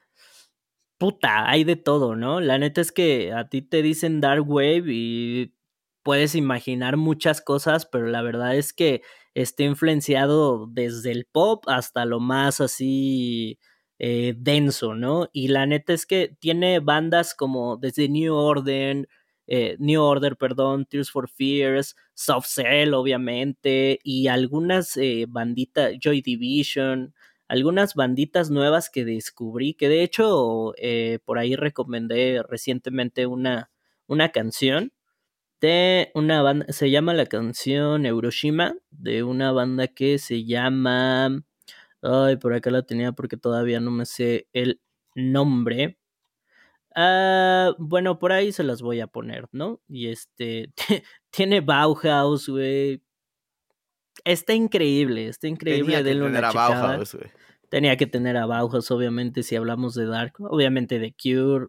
[0.97, 2.41] puta, hay de todo, ¿no?
[2.41, 5.53] La neta es que a ti te dicen Dark Wave y
[6.03, 9.01] puedes imaginar muchas cosas, pero la verdad es que
[9.33, 13.59] está influenciado desde el pop hasta lo más así
[13.99, 15.29] eh, denso, ¿no?
[15.33, 19.07] Y la neta es que tiene bandas como desde New Order,
[19.47, 26.21] eh, New Order, perdón, Tears for Fears, Soft Cell, obviamente, y algunas eh, banditas, Joy
[26.21, 27.13] Division,
[27.47, 33.71] algunas banditas nuevas que descubrí, que de hecho eh, por ahí recomendé recientemente una,
[34.07, 34.91] una canción
[35.61, 41.43] de una banda, se llama la canción Euroshima, de una banda que se llama,
[42.01, 44.81] ay, por acá la tenía porque todavía no me sé el
[45.15, 45.97] nombre.
[46.95, 49.81] Ah, bueno, por ahí se las voy a poner, ¿no?
[49.87, 50.73] Y este,
[51.31, 53.01] tiene Bauhaus, güey.
[54.23, 56.03] Está increíble, está increíble.
[56.03, 56.51] Tenía que una tener a.
[56.51, 57.31] Bauhaus, güey.
[57.69, 60.33] Tenía que tener a Bauhaus, obviamente, si hablamos de Dark.
[60.39, 61.67] Obviamente de Cure.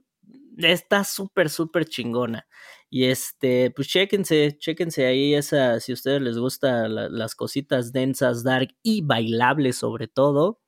[0.59, 2.47] Está súper, súper chingona.
[2.91, 8.45] Y este, pues chéquense, chéquense ahí esa, si a ustedes les gustan las cositas densas,
[8.45, 10.61] dark y bailables sobre todo.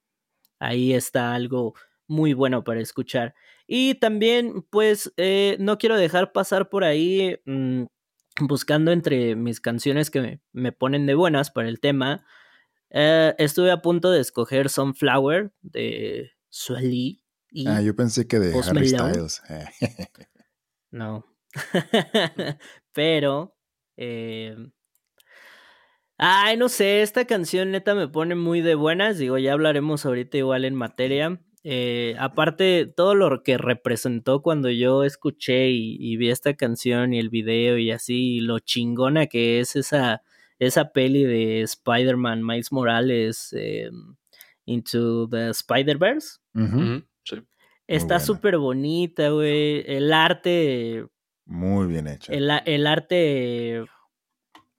[0.58, 1.74] Ahí está algo
[2.08, 3.34] muy bueno para escuchar.
[3.66, 7.84] Y también, pues, eh, no quiero dejar pasar por ahí, mmm,
[8.40, 12.24] buscando entre mis canciones que me, me, ponen de buenas para el tema.
[12.90, 17.22] Eh, estuve a punto de escoger Sunflower de Sueli.
[17.50, 18.88] Y ah, yo pensé que de Post Harry.
[18.88, 19.42] Styles.
[20.90, 21.24] no.
[22.92, 23.56] Pero.
[23.96, 24.56] Eh...
[26.18, 29.18] Ay, no sé, esta canción neta me pone muy de buenas.
[29.18, 31.40] Digo, ya hablaremos ahorita igual en materia.
[31.68, 37.18] Eh, aparte, todo lo que representó cuando yo escuché y, y, vi esta canción y
[37.18, 40.22] el video y así, y lo chingona que es esa,
[40.60, 43.90] esa peli de Spider-Man, Miles Morales, eh,
[44.64, 46.38] Into the Spider-Verse.
[46.54, 46.70] Uh -huh.
[46.70, 47.06] -huh.
[47.24, 47.36] sí.
[47.88, 49.82] Está súper bonita, güey.
[49.86, 51.04] El arte.
[51.46, 52.30] Muy bien hecho.
[52.30, 53.84] El, el arte.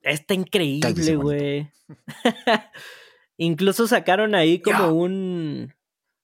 [0.04, 1.72] Está increíble, güey.
[3.38, 4.92] Incluso sacaron ahí como yeah.
[4.92, 5.77] un.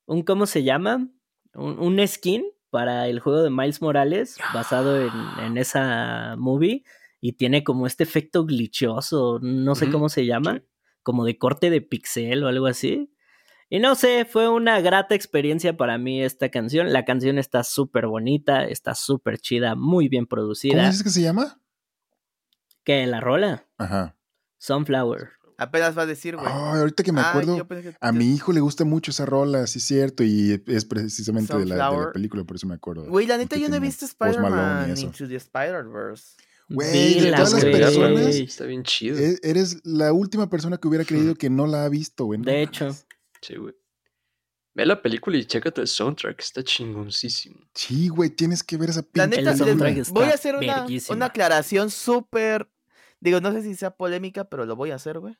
[0.05, 0.23] Un.
[0.23, 1.09] ¿Cómo se llama?
[1.53, 5.11] Un, un, skin para el juego de Miles Morales, basado en,
[5.45, 6.83] en esa movie.
[7.21, 9.39] Y tiene como este efecto glitchoso.
[9.41, 9.91] No sé uh -huh.
[9.91, 10.55] cómo se llama.
[10.55, 10.65] Sí.
[11.03, 13.13] Como de corte de pixel o algo así.
[13.69, 16.93] Y no sé, fue una grata experiencia para mí esta canción.
[16.93, 20.85] La canción está súper bonita, está súper chida, muy bien ¿Cómo producida.
[20.85, 21.59] dices que se llama?
[22.83, 23.07] ¿Qué?
[23.07, 23.65] ¿La rola?
[23.77, 24.15] Ajá.
[24.59, 25.29] Sunflower.
[25.57, 26.47] Apenas va a decir, güey.
[26.47, 29.85] Ahorita que me acuerdo, que- a mi hijo le gusta mucho esa rola, sí es
[29.85, 33.05] cierto, y es precisamente de la, de la película, por eso me acuerdo.
[33.05, 34.95] Güey, la neta yo no he visto Spider-Man.
[34.97, 36.35] Into the Spider-Verse.
[36.69, 37.73] Güey, de todas las güey.
[37.77, 39.17] personas, Está bien chido.
[39.19, 42.39] e- eres la última persona que hubiera creído que no la ha visto, güey.
[42.41, 42.95] De hecho.
[43.41, 43.75] Sí, güey.
[44.75, 46.39] Ve la película y chécate el soundtrack.
[46.39, 47.59] Está chingoncísimo.
[47.75, 50.01] Sí, güey, tienes que ver esa La pinche neta, El sí les- soundtrack película.
[50.01, 50.85] está voy a hacer una,
[51.15, 52.67] una aclaración súper...
[53.23, 55.37] Digo, no sé si sea polémica, pero lo voy a hacer, güey.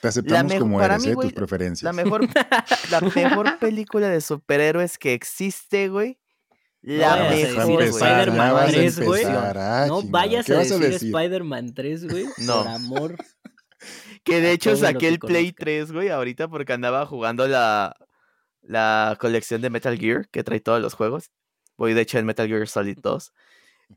[0.00, 1.14] Te aceptamos como eres, mí, ¿eh?
[1.14, 1.84] güey, tus preferencias.
[1.84, 2.22] La mejor,
[2.90, 6.18] la mejor película de superhéroes que existe, güey.
[6.82, 9.24] La decir mejor, Spider-Man ya vas a 3, güey.
[9.24, 11.14] ah, no vayas ¿Qué a decir, decir?
[11.14, 12.26] Spider-Man 3, güey.
[12.38, 12.64] No.
[12.64, 13.16] Por amor.
[14.24, 15.64] Que de hecho saqué el Play conozca.
[15.64, 17.96] 3, güey, ahorita porque andaba jugando la,
[18.60, 21.30] la colección de Metal Gear que trae todos los juegos.
[21.78, 23.32] Voy de hecho en Metal Gear Solid 2.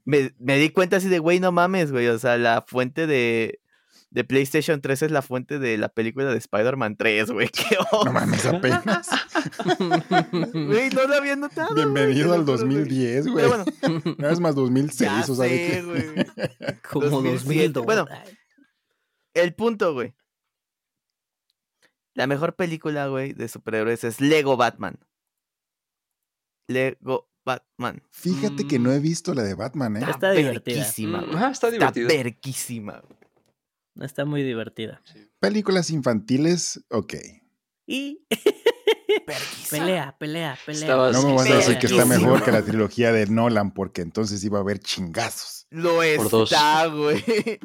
[0.05, 2.07] Me, me di cuenta así de, güey, no mames, güey.
[2.07, 3.59] O sea, la fuente de,
[4.09, 7.47] de PlayStation 3 es la fuente de la película de Spider-Man 3, güey.
[7.53, 9.09] Qué No mames, apenas.
[10.53, 11.73] Güey, no lo había notado.
[11.75, 12.67] Bienvenido al juro, güey.
[12.75, 13.45] 2010, güey.
[13.45, 16.05] Pero bueno, Nada es más 2006, ya o sea, de sé, que- güey.
[16.91, 17.69] Como 2007.
[17.73, 17.85] 2002.
[17.85, 18.07] Bueno,
[19.33, 20.13] El punto, güey.
[22.15, 24.99] La mejor película, güey, de superhéroes es Lego Batman.
[26.67, 28.01] Lego Batman.
[28.11, 30.05] Fíjate que no he visto la de Batman, ¿eh?
[30.09, 30.75] Está divertida.
[30.77, 31.35] verguísima, Mm, güey.
[31.35, 32.07] ajá, está Está divertida.
[32.07, 34.05] verguísima, güey.
[34.05, 35.01] Está muy divertida.
[35.39, 37.13] Películas infantiles, ok.
[37.85, 38.25] Y
[39.69, 41.11] pelea, pelea, pelea.
[41.11, 44.43] No me vas a decir que está mejor que la trilogía de Nolan, porque entonces
[44.43, 45.67] iba a haber chingazos.
[45.69, 47.23] Lo Por está, güey.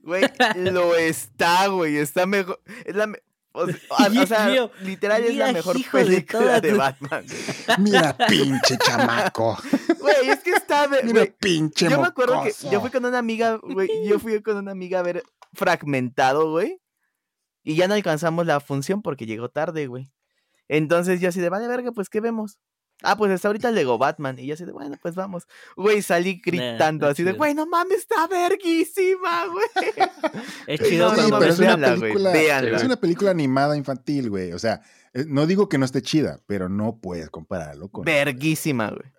[0.00, 0.22] Güey,
[0.56, 1.98] lo está, güey.
[1.98, 2.62] Está mejor.
[2.86, 3.18] Es la me-
[3.52, 7.24] o, sea, o- o sea, Mío, literal es la mejor de película de Batman.
[7.78, 9.58] Mira, pinche chamaco.
[10.00, 10.86] Güey, es que está.
[10.88, 14.40] Mira, güey, pinche Yo me acuerdo que yo fui con una amiga, güey, yo fui
[14.42, 15.22] con una amiga a ver
[15.54, 16.80] fragmentado, güey.
[17.64, 20.10] Y ya no alcanzamos la función porque llegó tarde, güey.
[20.68, 22.58] Entonces yo así de, vale, verga, pues, ¿qué vemos?
[23.02, 24.38] Ah, pues está ahorita el Lego Batman.
[24.38, 25.46] Y yo así de, bueno, pues vamos.
[25.76, 29.66] Güey, salí gritando así de, güey, no mames, está verguísima, güey.
[30.66, 32.76] Es chido No, Sí, pero es una véanla, güey, película, véanla.
[32.76, 34.52] es una película animada infantil, güey.
[34.52, 34.80] O sea,
[35.14, 38.04] eh, no digo que no esté chida, pero no puedes compararlo con.
[38.04, 39.12] Verguísima, güey.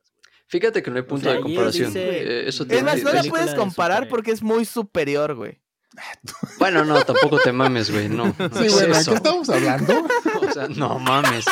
[0.47, 1.87] Fíjate que no hay punto sea, de comparación.
[1.93, 4.65] dice- Eh, eso Es tiene- más, no la es- puedes de comparar porque es muy
[4.65, 5.61] superior, güey.
[6.59, 8.09] Bueno, no, tampoco te mames, güey.
[8.09, 9.11] No, no Sí, es bueno, ¿de eso.
[9.11, 10.07] qué estamos hablando?
[10.49, 11.45] O sea, no mames.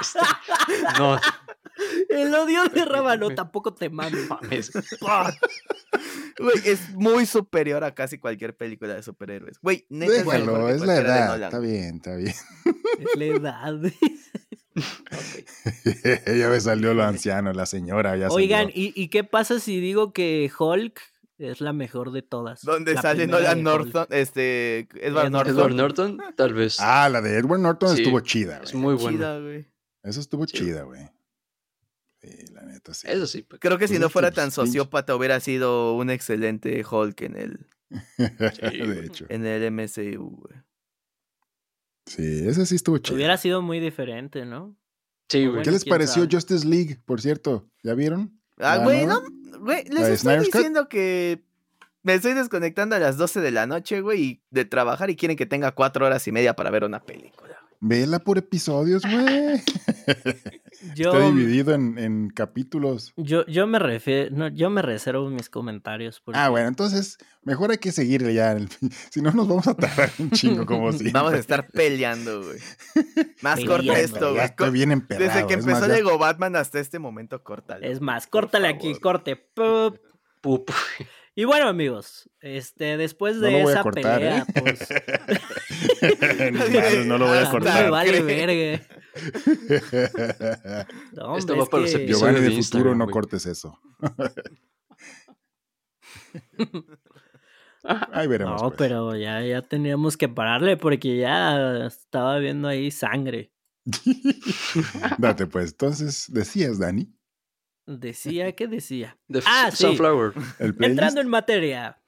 [0.00, 0.18] Este,
[0.98, 1.18] no
[2.08, 4.28] El odio de Rábano tampoco te mames.
[4.28, 4.70] mames.
[6.38, 9.58] Güey, es muy superior a casi cualquier película de superhéroes.
[9.60, 11.42] Güey, neta Déjalo, es la edad.
[11.42, 12.34] Está bien, está bien.
[12.98, 13.74] Es la edad.
[16.26, 18.70] ya me salió lo anciano, la señora ya Oigan.
[18.74, 21.00] ¿y, ¿y qué pasa si digo que Hulk
[21.38, 22.62] es la mejor de todas?
[22.62, 23.62] Donde La sale Nolan.
[23.62, 25.54] Norton, este, Edward Norton.
[25.56, 26.78] Edward Norton, tal vez.
[26.80, 29.18] Ah, la de Edward Norton Sí, estuvo chida, es muy bueno.
[29.18, 29.64] Chida.
[30.02, 30.58] Eso estuvo Sí.
[30.58, 31.08] chida, güey.
[32.24, 33.06] Sí, la neta, sí.
[33.10, 33.42] Eso sí.
[33.42, 33.60] pues.
[33.60, 37.66] Creo que si no fuera pues, tan sociópata hubiera sido un excelente Hulk en el,
[38.18, 39.26] de hecho.
[39.28, 40.62] en el MCU, güey.
[42.06, 43.16] Sí, ese sí estuvo chido.
[43.16, 44.76] Hubiera sido muy diferente, ¿no?
[45.28, 45.62] Sí, güey.
[45.62, 46.28] ¿Qué les pareció sabe.
[46.34, 47.70] Justice League, por cierto?
[47.82, 48.40] ¿Ya vieron?
[48.58, 49.22] Ah, ¿La güey, no,
[49.60, 50.54] güey, ¿La les estoy Snyder's Cut?
[50.54, 51.42] diciendo que
[52.02, 55.36] me estoy desconectando a las 12 de la noche, güey, y de trabajar y quieren
[55.36, 57.53] que tenga cuatro horas y media para ver una película.
[57.80, 59.62] Vela por episodios, güey.
[60.94, 63.14] Yo, Está dividido en, en capítulos.
[63.16, 66.20] yo, yo me refiero, no, yo me reservo mis comentarios.
[66.20, 68.52] Porque Ah, bueno, entonces mejor hay que seguirle ya.
[68.52, 68.68] el-
[69.10, 71.10] Si no, nos vamos a tardar un chingo como si.
[71.12, 72.58] Vamos a estar peleando, güey.
[73.40, 74.44] Más Peleando, corta esto, güey.
[74.44, 75.26] estoy bien emperrado.
[75.32, 77.90] Desde que es más, empezó ya- Lego Batman hasta este momento, córtale.
[77.90, 79.36] Es más, córtale aquí, corte.
[79.36, 79.98] pup.
[80.42, 80.70] Pup.
[81.36, 84.60] Y bueno, amigos, este, después No de esa cortar, pelea, ¿eh?
[84.62, 84.88] pues.
[86.72, 87.90] Madres, no lo voy a a mí cortar.
[87.90, 88.86] vale verga.
[91.12, 92.06] No, Esto va es para los que-.
[92.06, 93.12] Giovanni de de futuro, no güey.
[93.12, 93.80] cortes eso.
[98.12, 98.60] Ahí veremos.
[98.62, 98.78] No, pues.
[98.78, 103.52] pero ya, ya teníamos que pararle porque ya estaba viendo ahí sangre.
[105.18, 105.72] Date, pues.
[105.72, 107.12] Entonces, decías, Dani,
[107.86, 109.16] Decía, ¿qué decía?
[109.30, 109.84] The Ah, sí.
[109.84, 110.32] Sunflower.
[110.58, 110.74] el.
[110.80, 111.98] Entrando en materia.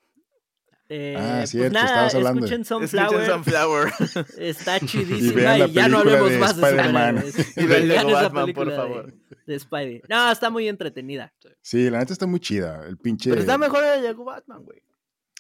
[0.88, 2.46] Eh, Ah, pues cierto, nada, estabas hablando.
[2.46, 3.26] escuchen Escuchen Sunflower.
[3.26, 3.92] Sunflower.
[4.38, 7.16] Está Y chidísima y, ya no hablemos de más de Spider-Man.
[7.32, 7.56] superhéroes.
[7.56, 9.14] Y vean esa Batman, por de- favor.
[9.46, 10.02] De, Spidey.
[10.08, 11.32] No, está muy entretenida.
[11.60, 12.84] Sí, la neta está muy chida.
[12.86, 13.30] El pinche.
[13.30, 14.80] Pero está mejor el Lego Batman, güey.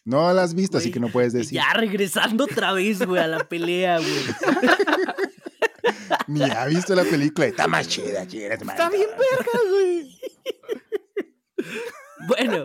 [0.04, 1.54] No la has visto, así que no puedes decir.
[1.54, 4.10] Ya regresando otra vez, güey, a la pelea, güey.
[6.26, 7.46] Ni ha visto la película.
[7.46, 8.54] Está más chida, chida.
[8.54, 10.20] Está bien verga, güey.
[12.28, 12.64] Bueno,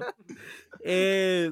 [0.84, 1.51] eh,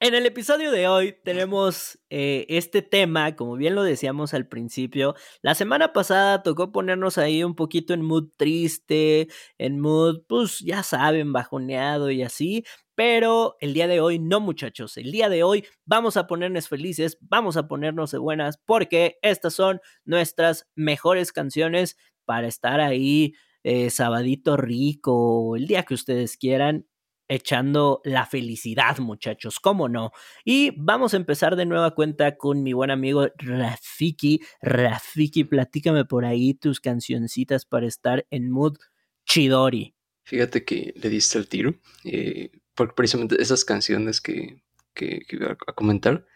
[0.00, 5.14] en el episodio de hoy tenemos eh, este tema, como bien lo decíamos al principio.
[5.40, 9.28] La semana pasada tocó ponernos ahí un poquito en mood triste,
[9.58, 12.64] en mood, pues ya saben, bajoneado y así.
[12.94, 14.96] Pero el día de hoy no, muchachos.
[14.98, 19.54] El día de hoy vamos a ponernos felices, vamos a ponernos de buenas, porque estas
[19.54, 26.86] son nuestras mejores canciones para estar ahí eh, sabadito rico, el día que ustedes quieran,
[27.28, 30.12] echando la felicidad, muchachos, cómo no.
[30.44, 34.40] Y vamos a empezar de nueva cuenta con mi buen amigo Rafiki.
[34.60, 38.76] Rafiki, platícame por ahí tus cancioncitas para estar en mood
[39.24, 39.94] chidori.
[40.24, 44.62] Fíjate que le diste el tiro, eh, porque precisamente esas canciones que,
[44.92, 46.26] que, que, iba a comentar,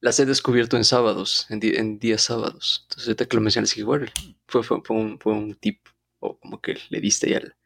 [0.00, 2.82] las he descubierto en sábados, en, en días sábados.
[2.84, 4.06] Entonces, ahorita que lo mencionas, bueno,
[4.46, 5.86] fue, fue, fue un tip,
[6.18, 7.56] o como que le diste ya al,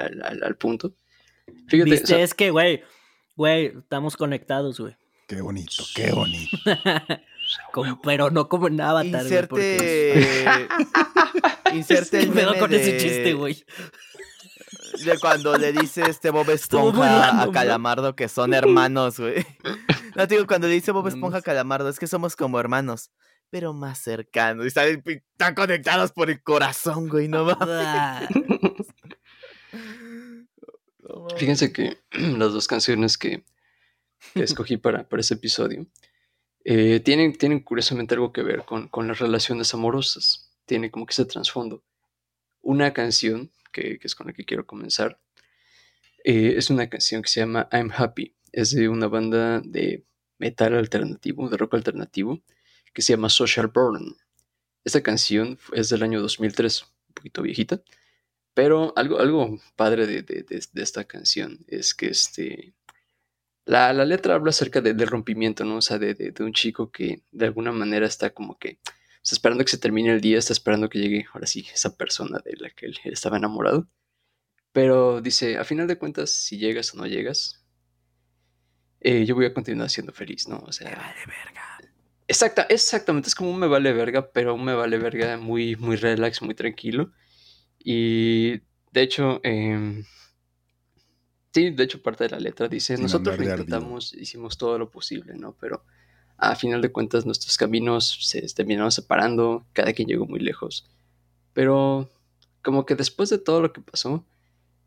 [0.00, 0.96] al, al, al punto.
[1.68, 2.04] Fíjate, ¿Viste?
[2.04, 2.82] O sea, es que, güey,
[3.36, 4.96] güey, estamos conectados, güey.
[5.26, 6.56] Qué bonito, qué bonito.
[7.72, 9.46] como, pero no como en Avatar, Inserte...
[9.46, 10.68] Porque...
[11.72, 12.80] Inserte el me meme con de...
[12.80, 13.64] ese chiste, güey.
[15.04, 19.46] De cuando le dice este Bob Esponja a Calamardo que son hermanos, güey.
[20.16, 23.10] No, digo, cuando le dice Bob Esponja a Calamardo es que somos como hermanos,
[23.50, 24.64] pero más cercanos.
[24.64, 28.28] Y están, están conectados por el corazón, güey, no mames.
[31.36, 33.44] Fíjense que las dos canciones que,
[34.34, 35.86] que escogí para, para ese episodio
[36.64, 40.50] eh, tienen, tienen curiosamente algo que ver con, con, las relaciones amorosas.
[40.66, 41.82] Tiene como que ese trasfondo.
[42.60, 45.18] Una canción, que, que, es con la que quiero comenzar,
[46.24, 48.34] eh, es una canción que se llama I'm Happy.
[48.52, 50.04] Es de una banda de
[50.38, 52.40] metal alternativo, de rock alternativo,
[52.92, 54.16] que se llama Social Burn.
[54.84, 57.82] Esta canción es del año 2003, un poquito viejita.
[58.54, 62.74] Pero algo, algo padre de, de, de, de, esta canción es que este,
[63.64, 65.76] la, la letra habla acerca del rompimiento, ¿no?
[65.76, 68.80] O sea, de, un chico que de alguna manera está como que
[69.22, 72.40] está esperando que se termine el día, está esperando que llegue ahora sí esa persona
[72.44, 73.88] de la que él estaba enamorado.
[74.72, 77.64] Pero dice, a final de cuentas, si llegas o no llegas,
[79.00, 80.58] eh, yo voy a continuar siendo feliz, ¿no?
[80.58, 81.78] O sea, me vale verga.
[82.28, 85.96] Exacta, exactamente, es como un me vale verga, pero un me vale verga muy, muy
[85.96, 87.12] relax, muy tranquilo.
[87.82, 88.58] Y
[88.92, 90.04] de hecho, eh,
[91.52, 94.90] sí, de hecho parte de la letra dice, Sin nosotros lo intentamos, hicimos todo lo
[94.90, 95.56] posible, ¿no?
[95.60, 95.82] Pero
[96.36, 100.88] a final de cuentas nuestros caminos se terminaron separando, cada quien llegó muy lejos.
[101.52, 102.08] Pero
[102.62, 104.24] como que después de todo lo que pasó,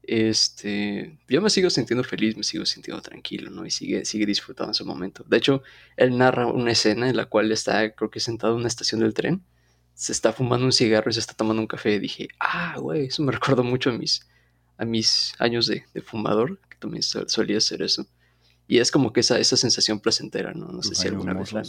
[0.03, 3.65] este, yo me sigo sintiendo feliz, me sigo sintiendo tranquilo, ¿no?
[3.65, 5.23] Y sigue, sigue disfrutando ese momento.
[5.27, 5.63] De hecho,
[5.95, 9.13] él narra una escena en la cual está, creo que sentado en una estación del
[9.13, 9.43] tren,
[9.93, 11.93] se está fumando un cigarro y se está tomando un café.
[11.95, 14.27] Y dije, ah, güey, eso me recordó mucho a mis,
[14.77, 18.06] a mis años de, de fumador, que también solía hacer eso.
[18.67, 20.67] Y es como que esa, esa sensación placentera, ¿no?
[20.67, 21.63] No sé si alguna vez la,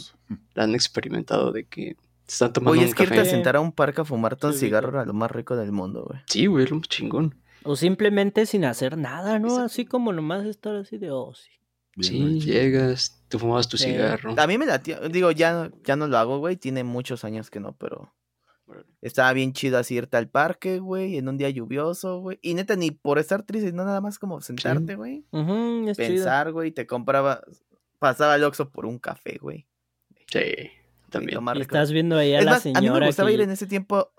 [0.55, 3.27] han experimentado de que están tomando Oye, un es que irte café.
[3.27, 5.71] a sentar a un parque a fumarte un Sí, cigarro era lo más rico del
[5.71, 6.21] mundo, güey.
[6.27, 7.35] Sí, güey, lo chingón.
[7.63, 9.47] O simplemente sin hacer nada, ¿no?
[9.47, 9.65] Exacto.
[9.65, 11.49] Así como nomás estar así de oh, sí.
[11.95, 14.35] Bien Sí, llegas, fumabas tu cigarro.
[14.37, 17.59] A mí me latía, digo, ya, ya no lo hago, güey, tiene muchos años que
[17.59, 18.13] no, pero
[19.01, 22.39] estaba bien chido así irte al parque, güey, en un día lluvioso, güey.
[22.41, 25.25] Y neta, ni por estar triste, no nada más como sentarte, güey.
[25.95, 27.41] Pensar, güey, te compraba,
[27.99, 29.67] pasaba al Oxxo por un café, güey.
[30.27, 30.71] Sí,
[31.09, 31.39] también.
[31.61, 33.35] estás viendo ahí a Es la más, a mí me señora gustaba que...
[33.35, 34.11] ir en ese tiempo,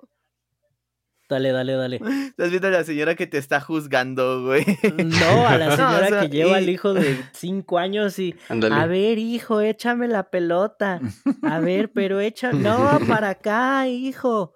[1.29, 1.97] Dale, dale, dale.
[2.29, 4.65] estás viendo a la señora que te está juzgando, güey.
[5.05, 8.19] No, a la No, o señora sea, que lleva al y- hijo de cinco años
[8.19, 8.35] y...
[8.49, 8.75] Ándale.
[8.77, 11.01] A ver, hijo, échame la pelota.
[11.43, 12.53] A ver, pero echa...
[12.53, 14.53] No, para acá, hijo.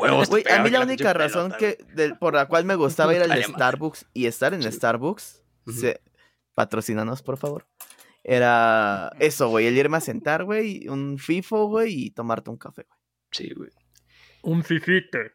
[0.00, 3.12] Huevos, Güey, a mí la única razón pelota, que del- por la cual me gustaba
[3.14, 3.42] ir al.
[3.42, 4.70] Starbucks y estar en Sí.
[4.70, 6.00] Starbucks, se,
[6.54, 7.66] patrocínanos, por favor.
[8.22, 12.86] Era eso, güey, el irme a sentar, güey, un FIFO, güey, y tomarte un café,
[12.88, 12.98] güey.
[13.32, 13.70] Sí, güey.
[14.44, 15.32] Un fifite.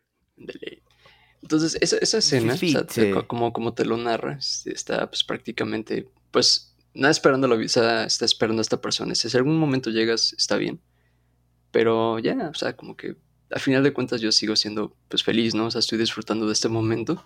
[1.42, 6.08] Entonces, esa, esa escena, o sea, te- como, como te lo narras, está pues prácticamente,
[6.32, 9.16] pues, nada esperando la visa, está esperando a esta persona.
[9.16, 10.82] Si en algún momento llegas, está bien.
[11.72, 13.16] Pero ya, o sea, como que
[13.52, 15.66] a final de cuentas yo sigo siendo pues feliz, ¿no?
[15.68, 17.24] O sea, estoy disfrutando de este momento.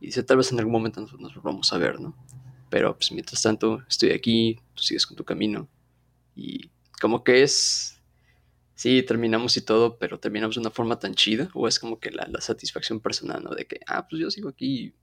[0.00, 2.16] Y dice, tal vez en algún momento nos, nos volvamos a ver, ¿no?
[2.70, 5.68] Pero pues mientras tanto, estoy aquí, tú sigues con tu camino.
[6.34, 7.93] Y como que es...
[8.74, 12.10] Sí, terminamos y todo, pero terminamos de una forma tan chida, o es como que
[12.10, 13.50] la, la satisfacción personal, ¿no?
[13.54, 14.94] De que, ah, pues yo sigo aquí, y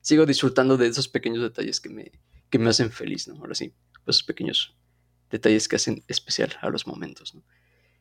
[0.00, 2.10] sigo disfrutando de esos pequeños detalles que me,
[2.50, 3.36] que me hacen feliz, ¿no?
[3.36, 3.72] Ahora sí,
[4.06, 4.76] esos pequeños
[5.30, 7.44] detalles que hacen especial a los momentos, ¿no?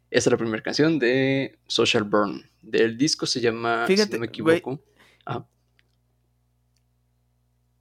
[0.10, 2.44] Esta es la primera canción de Social Burn.
[2.64, 4.84] Del disco se llama, si no me equivoco.
[5.24, 5.48] Ajá.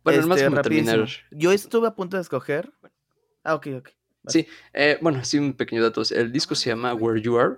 [0.04, 0.90] Bueno, Este, como rapidísimo.
[0.90, 1.08] terminar.
[1.30, 2.70] Yo estuve a punto de escoger.
[3.44, 3.88] Ah, ok, ok.
[4.28, 6.02] Sí, eh, bueno, sí, un pequeño dato.
[6.10, 7.56] El disco se llama Where You Are.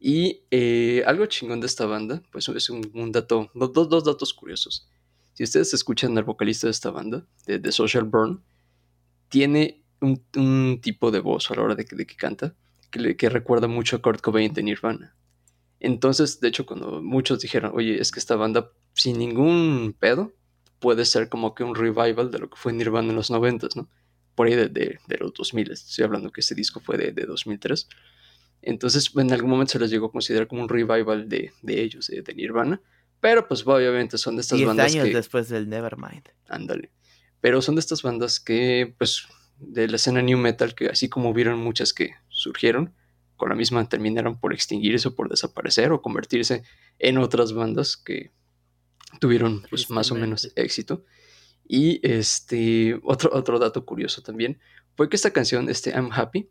[0.00, 4.04] Y eh, algo chingón de esta banda, pues es un, un dato, do- dos, dos
[4.04, 4.88] datos curiosos.
[5.34, 8.42] Si ustedes escuchan al vocalista de esta banda, de, de Social Burn,
[9.28, 12.54] tiene un, un tipo de voz a la hora de que, de que canta
[12.90, 15.14] que, le- que recuerda mucho a Kurt Cobain de Nirvana.
[15.80, 20.32] Entonces, de hecho, cuando muchos dijeron, oye, es que esta banda sin ningún pedo
[20.78, 23.88] puede ser como que un revival de lo que fue Nirvana en los 90, ¿no?
[24.34, 27.24] Por ahí de, de- de los 2000, estoy hablando que este disco fue de, de
[27.26, 27.88] 2003.
[28.62, 32.06] Entonces, en algún momento se les llegó a considerar como un revival de, de ellos,
[32.06, 32.80] de, de Nirvana.
[33.20, 35.14] Pero, pues, obviamente son de estas Diez bandas años que...
[35.14, 36.28] después del Nevermind.
[36.48, 36.90] Ándale.
[37.40, 39.24] Pero son de estas bandas que, pues,
[39.58, 42.94] de la escena new metal, que así como hubieron muchas que surgieron,
[43.36, 46.62] con la misma terminaron por extinguirse o por desaparecer o convertirse
[47.00, 48.30] en otras bandas que
[49.20, 51.04] tuvieron, pues, más o menos éxito.
[51.66, 54.60] Y este, otro, otro dato curioso también
[54.96, 56.48] fue que esta canción, este I'm Happy,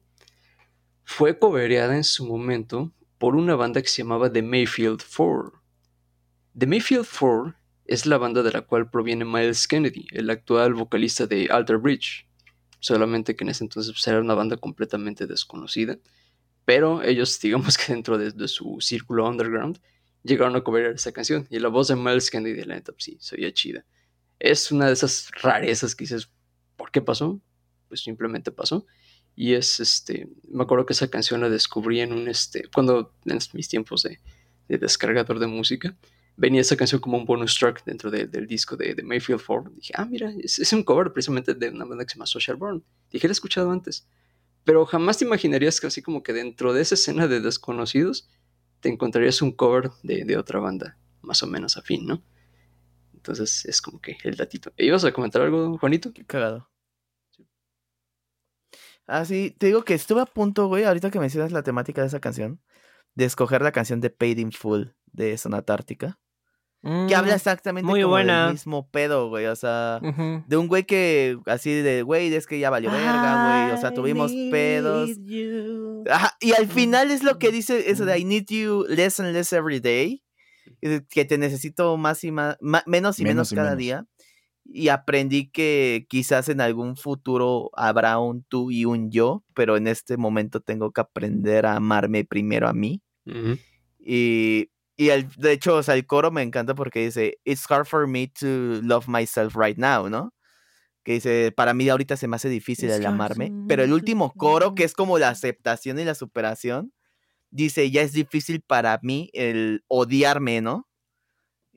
[1.04, 5.54] fue cobereada en su momento por una banda que se llamaba The Mayfield Four.
[6.58, 7.56] The Mayfield Four
[7.86, 12.28] es la banda de la cual proviene Miles Kennedy, el actual vocalista de Alter Bridge.
[12.80, 16.00] Solamente que en ese entonces pues, era una banda completamente desconocida.
[16.66, 19.80] Pero ellos, digamos que dentro de, de su círculo underground,
[20.24, 21.48] llegaron a cobrar esa canción.
[21.50, 23.86] Y la voz de Miles Kennedy, la neta, pues, sí, se oía chida.
[24.44, 26.30] Es una de esas rarezas que dices,
[26.76, 27.40] ¿por qué pasó?
[27.88, 28.86] Pues simplemente pasó.
[29.36, 30.28] Y es este.
[30.50, 32.64] Me acuerdo que esa canción la descubrí en un este.
[32.74, 34.20] Cuando en mis tiempos de,
[34.68, 35.96] de descargador de música.
[36.38, 39.72] Venía esa canción como un bonus track dentro de- del disco de, de Mayfield 4.
[39.76, 42.56] Dije, ah, mira, es, es un cover precisamente de una banda que se llama Social
[42.58, 42.84] Burn.
[43.12, 44.08] Dije, la he escuchado antes.
[44.64, 48.30] Pero jamás te imaginarías que así como que dentro de esa escena de desconocidos
[48.80, 52.24] te encontrarías un cover de, de otra banda, más o menos afín, ¿no?
[53.22, 54.74] Entonces es como que el datito.
[54.78, 56.12] ¿Ibas a comentar algo, Juanito?
[56.12, 56.68] Qué cagado.
[59.08, 62.08] Ah, sí, te digo que estuve a punto, güey, ahorita que mencionas la temática de
[62.08, 62.62] esa canción,
[63.14, 66.20] de escoger la canción de Paid in Full de Sonata Ártica.
[66.84, 68.46] Que habla Mm, exactamente muy como buena.
[68.46, 69.46] del mismo pedo, güey.
[69.46, 70.00] O sea,
[70.48, 73.78] de un güey que así de, güey, es que ya valió verga, güey.
[73.78, 75.12] O sea, tuvimos pedos.
[76.10, 78.28] Ajá, y al final es lo que dice eso de I Mm.
[78.30, 80.24] need you less and less every day.
[80.82, 83.80] Que te necesito más y más, ma- menos y menos, Menos y cada menos.
[83.80, 84.06] día.
[84.66, 89.88] Y aprendí que quizás en algún futuro habrá un tú y un yo, pero en
[89.88, 93.02] este momento tengo que aprender a amarme primero a mí.
[93.26, 93.58] Ujú.
[94.00, 97.86] Y, y el, de hecho, o sea, el coro me encanta porque dice, It's hard
[97.86, 100.34] for me to love myself right now, ¿no?
[101.04, 103.52] Que dice, para mí ahorita se me hace difícil el amarme.
[103.68, 106.94] Pero el último coro, que es como la aceptación y la superación,
[107.52, 110.88] dice, ya es difícil para mí el odiarme, ¿no?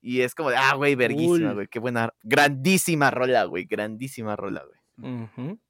[0.01, 4.65] Y es como, de, ah, güey, verguísima, güey, qué buena, grandísima rola, güey, grandísima rola,
[4.65, 5.61] güey, Ujú.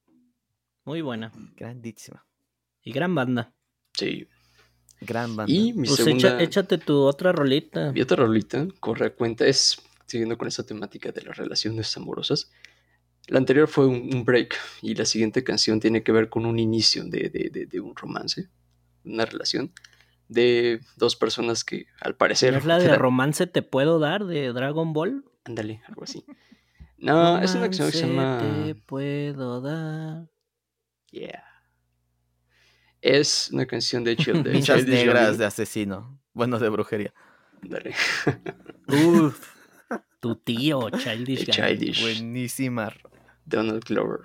[0.84, 1.32] Muy buena.
[1.56, 2.26] grandísima,
[2.82, 3.54] Y gran banda.
[3.94, 4.28] Sí.
[5.00, 5.52] gran banda.
[5.52, 6.28] Y mi Pues segunda...
[6.36, 7.92] echa- échate tu otra rolita.
[7.92, 12.50] Mi otra rolita corre a cuenta, es siguiendo con esa temática de las relaciones amorosas.
[13.28, 16.58] La anterior fue un, un break y la siguiente canción tiene que ver con un
[16.58, 18.48] inicio de, de- de- de un romance,
[19.04, 19.72] una relación
[20.28, 22.52] de dos personas que al parecer...
[22.52, 25.24] ¿No es la de romance te puedo dar de Dragon Ball?
[25.44, 26.24] Ándale, algo así.
[26.96, 28.64] No, es una canción que se Romance llama...
[28.64, 30.26] te puedo dar.
[31.10, 31.44] Yeah.
[33.02, 37.12] Es una canción de Chill de Pinchas Childish negras de asesino, bueno, de brujería.
[37.62, 37.94] Ándale.
[38.88, 39.54] Uf.
[40.20, 41.50] tu tío, Childish.
[41.50, 42.00] Childish.
[42.00, 42.90] Buenísima.
[43.44, 44.20] Donald Glover.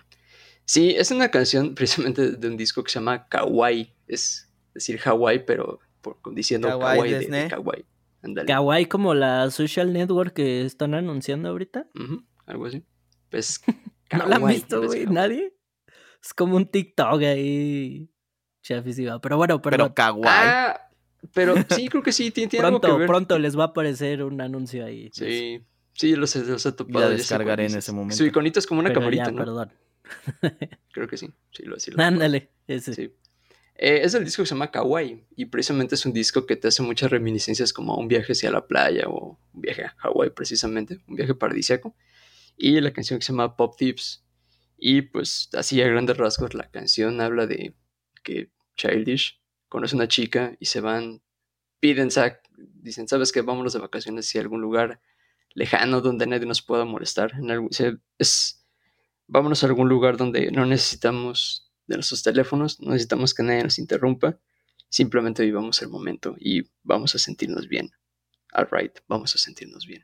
[0.63, 3.93] Sí, es una canción precisamente de un disco que se llama Kawaii.
[4.07, 5.79] Es decir, Hawaii, pero
[6.21, 8.45] por, diciendo Kawaii Kawaii, de, de desne.
[8.45, 8.85] Kawaii.
[8.87, 11.87] Como la social network que están anunciando ahorita.
[12.45, 12.83] Algo así.
[13.29, 13.61] Pues,
[14.11, 15.05] ¿No la han visto, de güey?
[15.05, 15.53] ¿Nadie?
[16.21, 18.09] Es como un TikTok ahí.
[18.61, 19.19] Chafísima.
[19.21, 20.25] Pero bueno, Pero pero kawaii.
[20.27, 20.81] Ah,
[21.33, 23.07] pero sí, creo que sí, tiene, tiene algo que pronto, ver.
[23.07, 25.09] pronto les va a aparecer un anuncio ahí.
[25.13, 25.61] Sí,
[25.93, 27.05] sí, los, he- los he topado.
[27.05, 28.15] La descargaré en ese momento.
[28.17, 29.37] Su iconito es como una Pero camarita, ya, ¿no?
[29.37, 29.71] perdón.
[30.91, 31.29] Creo que sí.
[31.51, 32.01] Sí, lo, sí lo.
[32.03, 32.93] Ándale, ese.
[32.93, 33.13] Sí.
[33.81, 36.67] Eh, es el disco que se llama Kawaii y precisamente es un disco que te
[36.67, 40.99] hace muchas reminiscencias como un viaje hacia la playa o un viaje a Hawái precisamente,
[41.07, 41.95] un viaje paradisíaco.
[42.57, 44.25] Y la canción que se llama Pop Tips.
[44.77, 47.73] Y pues así a grandes rasgos la canción habla de
[48.21, 51.21] que Childish conoce una chica y se van,
[51.79, 53.41] piden, sac, dicen, ¿sabes qué?
[53.43, 54.99] Vámonos de vacaciones hacia algún lugar
[55.53, 57.31] lejano donde nadie nos pueda molestar.
[57.35, 57.69] En algún-
[58.17, 58.65] es,
[59.27, 63.79] vámonos a algún lugar donde no necesitamos de nuestros teléfonos, no necesitamos que nadie nos
[63.79, 64.39] interrumpa
[64.89, 67.91] Simplemente vivamos el momento y vamos a sentirnos bien.
[68.51, 70.03] Alright, vamos a sentirnos bien.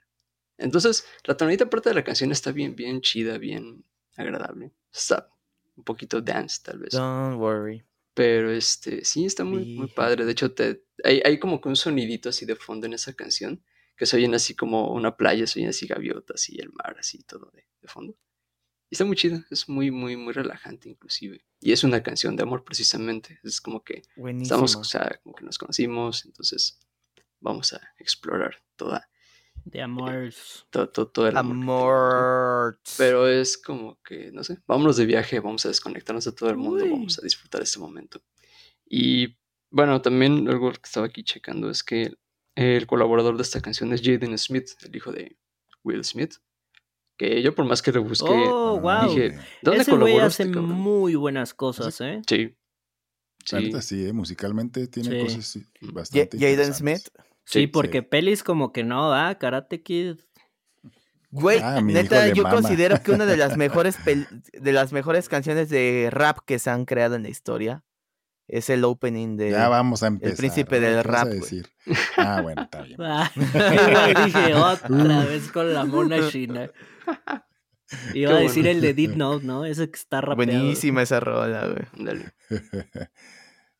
[0.57, 3.83] Entonces, la tonalidad parte de la canción está bien, bien chida, bien
[4.15, 4.71] agradable.
[4.93, 5.29] Está
[5.75, 6.91] un poquito dance, tal vez.
[6.91, 7.83] Don't worry.
[8.13, 10.23] Pero este, sí, está muy, muy padre.
[10.23, 13.63] De hecho, te, hay, hay como que un sonidito así de fondo en esa canción,
[13.97, 17.23] que se oyen así como una playa, se oyen así gaviotas y el mar, así
[17.23, 18.15] todo de, de fondo.
[18.89, 21.43] Y está muy chido, es muy, muy, muy relajante inclusive.
[21.59, 23.39] Y es una canción de amor precisamente.
[23.43, 24.03] Es como que
[24.41, 26.79] estamos, o sea, como que nos conocimos, entonces
[27.39, 29.09] vamos a explorar toda,
[29.63, 30.31] De amor.
[30.69, 32.79] todo, todo, todo el amor.
[32.97, 36.57] Pero es como que, no sé, vámonos de viaje, vamos a desconectarnos de todo el
[36.57, 36.91] mundo, Uy.
[36.91, 38.21] vamos a disfrutar este momento.
[38.85, 39.35] Y
[39.71, 42.13] bueno, también algo que estaba aquí checando es que
[42.55, 45.37] el colaborador de esta canción es Jaden Smith, el hijo de
[45.83, 46.35] Will Smith.
[47.17, 49.07] Que yo por más que le busqué, Oh, wow.
[49.09, 52.21] dije, ¿dónde Ese güey colaboró hace este muy buenas cosas, ¿eh?
[52.27, 52.55] Sí.
[53.45, 53.71] Sí.
[53.81, 54.11] sí, ¿eh?
[54.13, 55.19] musicalmente tiene Sí.
[55.37, 56.77] cosas Ja- bastante Jaden interesantes.
[56.77, 57.07] Smith.
[57.45, 60.17] Sí, Sí, porque pelis como que no, ah, Karate Kid.
[61.29, 62.55] Güey, Ah, neta, yo mama.
[62.55, 66.85] considero que una de las mejores de las mejores canciones de rap que se han
[66.85, 67.83] creado en la historia
[68.47, 70.37] es el opening de Ya vamos a empezar.
[70.37, 70.87] príncipe ¿no?
[70.87, 71.67] del ¿Qué vas a rap, decir?
[72.17, 72.97] Ah, bueno, está bien.
[73.01, 73.31] Ah,
[74.25, 76.69] dije otra vez con la mona china.
[78.13, 78.77] Iba a decir bueno.
[78.77, 79.65] el de Deep Note, ¿no?
[79.65, 80.59] Ese que está rapeado.
[80.59, 82.23] Buenísima esa rola, güey.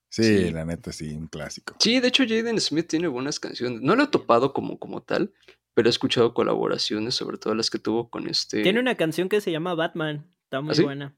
[0.10, 0.52] Sí, Sí.
[0.52, 1.76] la neta sí, un clásico.
[1.80, 3.82] Sí, de hecho Jaden Smith tiene buenas canciones.
[3.82, 5.34] No lo he topado como, como tal,
[5.74, 8.64] pero he escuchado colaboraciones, sobre todo las que tuvo con este...
[8.64, 10.26] Tiene una canción que se llama Batman.
[10.44, 10.84] Está muy sí?
[10.84, 11.18] buena.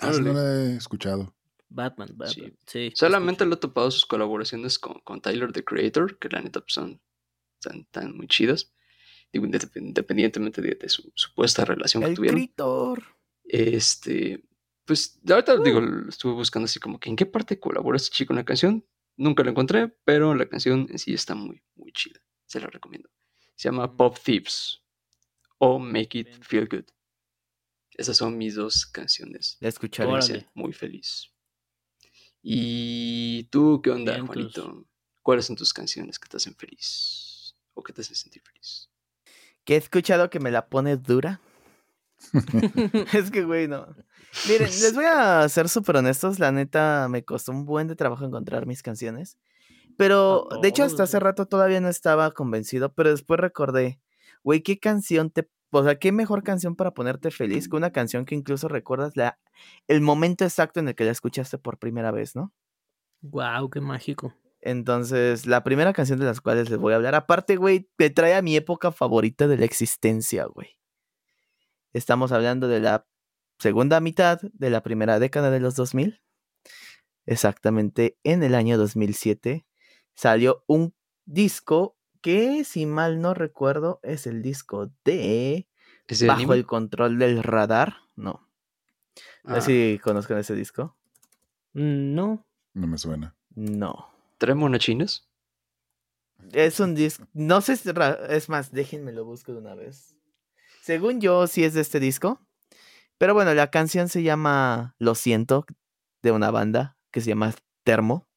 [0.00, 1.32] Ah, no la he escuchado.
[1.68, 2.56] Batman, Batman.
[2.66, 2.90] Sí.
[2.90, 2.92] Sí.
[2.96, 6.74] Solamente lo he topado sus colaboraciones con, con Tyler, the Creator, que la neta pues,
[6.74, 7.00] son
[7.60, 8.73] tan, tan muy chidas.
[9.34, 12.36] Digo, indep- independientemente de, de su supuesta relación que El tuvieron.
[12.38, 13.02] gritor.
[13.42, 14.44] Este,
[14.84, 18.32] pues ahorita digo, lo estuve buscando así como que en qué parte colabora este chico
[18.32, 18.86] en la canción.
[19.16, 22.20] Nunca lo encontré, pero la canción en sí está muy, muy chida.
[22.46, 23.10] Se la recomiendo.
[23.56, 24.82] Se llama Pop Thieves
[25.58, 26.84] o Make It Feel Good.
[27.96, 29.56] Esas son mis dos canciones.
[29.60, 30.08] La escucharé.
[30.10, 30.48] Órale.
[30.54, 31.30] muy feliz.
[32.42, 34.20] ¿Y tú qué onda.
[34.24, 34.86] Juanito?
[35.22, 37.56] ¿Cuáles son tus canciones que te hacen feliz?
[37.72, 38.90] ¿O que te hacen sentir feliz?
[39.64, 41.40] Que he escuchado que me la pone dura.
[43.12, 43.86] es que, güey, no.
[44.48, 46.38] Miren, les voy a ser súper honestos.
[46.38, 49.38] La neta, me costó un buen de trabajo encontrar mis canciones.
[49.96, 52.92] Pero, de hecho, hasta hace rato todavía no estaba convencido.
[52.92, 54.00] Pero después recordé,
[54.42, 55.48] güey, ¿qué canción te.
[55.70, 59.38] O sea, qué mejor canción para ponerte feliz que una canción que incluso recuerdas la,
[59.88, 62.52] el momento exacto en el que la escuchaste por primera vez, ¿no?
[63.22, 64.34] Wow, qué mágico.
[64.66, 68.34] Entonces, la primera canción de las cuales les voy a hablar, aparte, güey, te trae
[68.34, 70.78] a mi época favorita de la existencia, güey.
[71.92, 73.06] Estamos hablando de la
[73.58, 76.22] segunda mitad de la primera década de los 2000.
[77.26, 79.66] Exactamente en el año 2007
[80.14, 80.94] salió un
[81.24, 85.68] disco que, si mal no recuerdo, es el disco de
[86.06, 86.54] ¿Es de Bajo anime?
[86.56, 87.96] el control del radar.
[88.16, 88.48] No.
[89.44, 90.96] No Ah, sé si conozcan ese disco.
[91.74, 92.46] Mm, No.
[92.72, 93.34] No me suena.
[93.54, 94.10] No.
[94.44, 95.28] ¿Trae monachines?
[96.52, 97.26] Es un disco.
[97.32, 97.90] No sé si.
[97.92, 100.16] ra- Es más, déjenme lo busco de una vez.
[100.82, 102.40] Según yo, sí es de este disco.
[103.18, 105.64] Pero bueno, la canción se llama Lo siento,
[106.22, 108.28] de una banda que se llama Termo,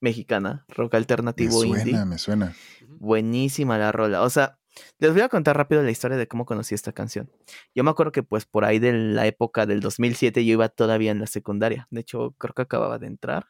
[0.00, 1.82] mexicana, rock Me alternativo indie.
[1.84, 2.54] suena, me suena.
[2.88, 4.22] Buenísima la rola.
[4.22, 4.58] O sea,
[4.98, 7.30] les voy a contar rápido la historia de cómo conocí esta canción.
[7.74, 11.12] Yo me acuerdo que pues por ahí de la época del 2007 yo iba todavía
[11.12, 11.86] en la secundaria.
[11.90, 13.46] De hecho, creo que acababa de entrar.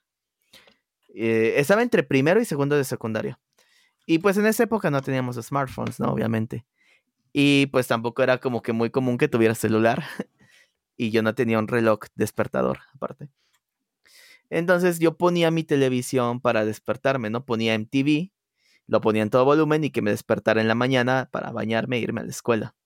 [1.18, 3.40] Eh, estaba entre primero y segundo de secundaria.
[4.04, 6.12] Y pues en esa época no teníamos smartphones, ¿no?
[6.12, 6.66] Obviamente.
[7.32, 10.04] Y pues tampoco era como que muy común que tuviera celular.
[10.96, 13.30] y yo no tenía un reloj despertador, aparte.
[14.50, 17.46] Entonces yo ponía mi televisión para despertarme, ¿no?
[17.46, 18.30] Ponía MTV,
[18.86, 22.00] lo ponía en todo volumen y que me despertara en la mañana para bañarme e
[22.00, 22.76] irme a la escuela.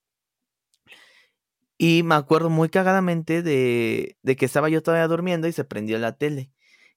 [1.77, 5.99] Y me acuerdo muy cagadamente de, de que estaba yo todavía durmiendo y se prendió
[5.99, 6.51] la tele.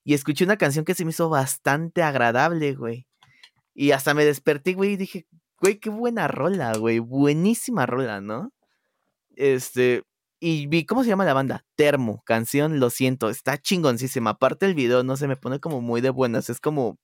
[0.05, 3.07] Y escuché una canción que se me hizo bastante agradable, güey.
[3.75, 5.27] Y hasta me desperté, güey, y dije,
[5.61, 6.99] güey, qué buena rola, güey.
[7.01, 8.53] Buenísima rola, ¿no?
[9.37, 10.05] Este,
[10.41, 11.65] y vi, ¿cómo se llama la banda?
[11.77, 14.31] Termo, canción, lo siento, está chingoncísima.
[14.31, 16.99] Aparte el video, no se me pone como muy de buenas, es como,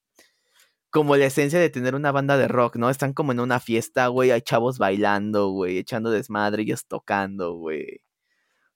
[0.90, 2.90] como la esencia de tener una banda de rock, ¿no?
[2.90, 8.02] Están como en una fiesta, güey, hay chavos bailando, güey, echando desmadre, ellos tocando, güey.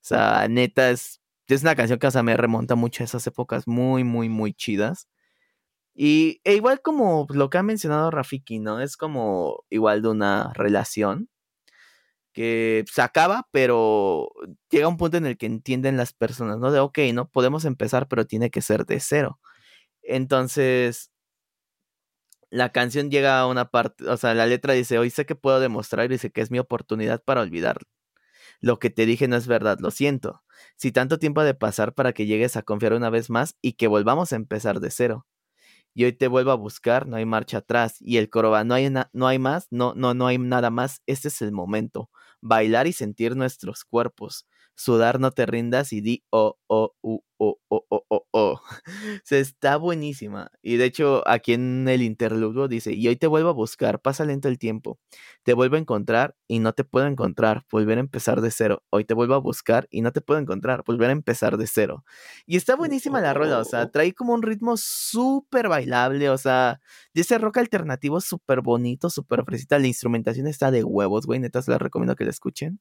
[0.03, 4.05] O sea, neta, es, es una canción que, me remonta mucho a esas épocas muy,
[4.05, 5.09] muy, muy chidas.
[5.95, 8.81] Y e igual como lo que ha mencionado Rafiki, ¿no?
[8.81, 11.29] Es como igual de una relación
[12.33, 14.29] que se acaba, pero
[14.71, 16.73] llega un punto en el que entienden las personas, ¿no?
[16.73, 19.41] De, ok, no podemos empezar, pero tiene que ser de cero.
[20.03, 21.13] Entonces,
[22.51, 25.61] la canción llega a una parte, o sea, la letra dice, hoy sé que puedo
[25.61, 27.79] demostrar y dice que es mi oportunidad para olvidar.
[28.65, 30.43] Lo que te dije no es verdad, lo siento.
[30.77, 33.75] Si tanto tiempo ha de pasar para que llegues a confiar una vez más y
[33.75, 35.27] que volvamos a empezar de cero.
[35.93, 37.97] Y hoy te vuelvo a buscar, no hay marcha atrás.
[38.01, 41.03] Y el coro va, no hay, no hay más, no, no, no hay nada más,
[41.05, 42.09] este es el momento.
[42.41, 44.47] Bailar y sentir nuestros cuerpos
[44.77, 48.61] sudar, no te rindas y di oh, oh, uh, oh, oh, oh, oh, oh.
[49.25, 50.51] Se está buenísima.
[50.63, 54.25] Y de hecho, aquí en el interludio dice, y hoy te vuelvo a buscar, pasa
[54.25, 54.99] lento el tiempo.
[55.43, 58.83] Te vuelvo a encontrar y no te puedo encontrar, volver a empezar de cero.
[58.91, 62.05] Hoy te vuelvo a buscar y no te puedo encontrar, volver a empezar de cero.
[62.47, 66.81] Y está buenísima la rola, o sea, trae como un ritmo súper bailable, o sea,
[67.15, 69.79] de ese rock alternativo súper bonito, súper fresita.
[69.79, 72.81] La instrumentación está de huevos, güey, neta, se la recomiendo que la escuchen.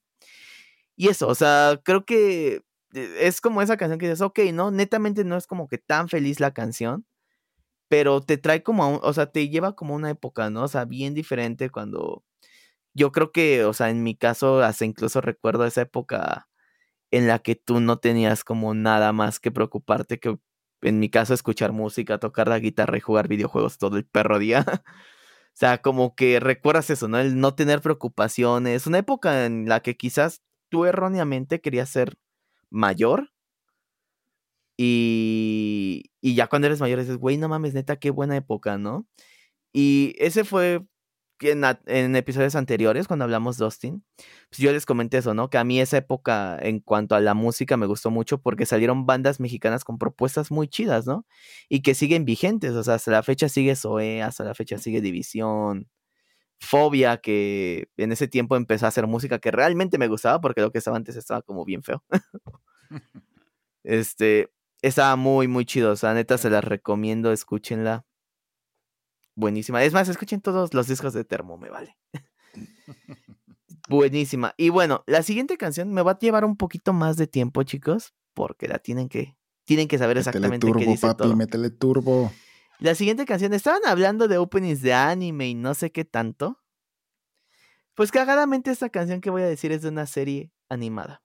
[0.96, 2.62] Y eso, o sea, creo que
[2.94, 4.70] eh, es como esa canción que dices, ok, ¿no?
[4.70, 7.06] Netamente no es como que tan feliz la canción,
[7.88, 10.64] pero te trae como, o sea, te lleva como una época, ¿no?
[10.64, 12.24] O sea, bien diferente cuando
[12.94, 16.48] yo creo que, o sea, en mi caso, hasta incluso recuerdo esa época
[17.10, 20.38] en la que tú no tenías como nada más que preocuparte que,
[20.82, 24.64] en mi caso, escuchar música, tocar la guitarra y jugar videojuegos todo el perro día.
[24.84, 24.84] o
[25.54, 27.18] sea, como que recuerdas eso, ¿no?
[27.18, 30.42] El no tener preocupaciones, una época en la que quizás
[30.74, 32.18] tú erróneamente querías ser
[32.68, 33.30] mayor.
[34.76, 39.06] Y, y ya cuando eres mayor dices, güey, no mames, neta, qué buena época, ¿no?
[39.72, 40.84] Y ese fue
[41.38, 44.04] en, en, episodios anteriores, cuando hablamos de Austin,
[44.50, 45.48] pues yo les comenté eso, ¿no?
[45.48, 49.06] Que a mí esa época en cuanto a la música me gustó mucho porque salieron
[49.06, 51.24] bandas mexicanas con propuestas muy chidas, ¿no?
[51.68, 55.00] Y que siguen vigentes, o sea, hasta la fecha sigue Zoe, hasta la fecha sigue
[55.00, 55.88] División,
[56.64, 60.70] Fobia, que en ese tiempo empezó a hacer música que realmente me gustaba porque lo
[60.72, 62.02] que estaba antes estaba como bien feo.
[63.84, 64.50] este,
[64.82, 65.92] estaba muy, muy chido.
[65.92, 68.04] O sea, neta, se las recomiendo, escúchenla.
[69.36, 69.82] Buenísima.
[69.82, 71.96] Es más, escuchen todos los discos de Termo, me vale.
[73.88, 74.54] Buenísima.
[74.56, 78.14] Y bueno, la siguiente canción me va a llevar un poquito más de tiempo, chicos,
[78.32, 81.36] porque la tienen que, tienen que saber exactamente turbo, qué dice papi, todo.
[81.36, 82.32] Métele turbo.
[82.80, 86.60] La siguiente canción, estaban hablando de openings de anime y no sé qué tanto.
[87.94, 91.22] Pues cagadamente esta canción que voy a decir es de una serie animada.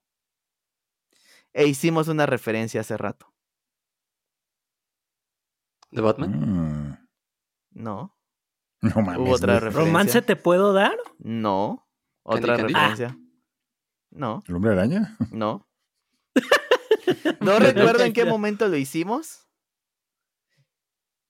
[1.54, 3.34] E hicimos una referencia hace rato.
[5.92, 6.32] ¿De Batman?
[6.32, 6.98] Mm,
[7.72, 8.16] No.
[8.82, 9.18] no mames.
[9.18, 9.60] Hubo otra ¿no?
[9.62, 9.86] referencia.
[9.86, 10.96] ¿Romance te puedo dar?
[11.18, 11.88] No.
[12.26, 12.74] Candy Otra Candy.
[12.74, 13.18] referencia.
[14.12, 15.18] No, ¿El hombre araña?
[15.32, 15.68] no.
[17.42, 19.49] No recuerdo en qué momento lo hicimos.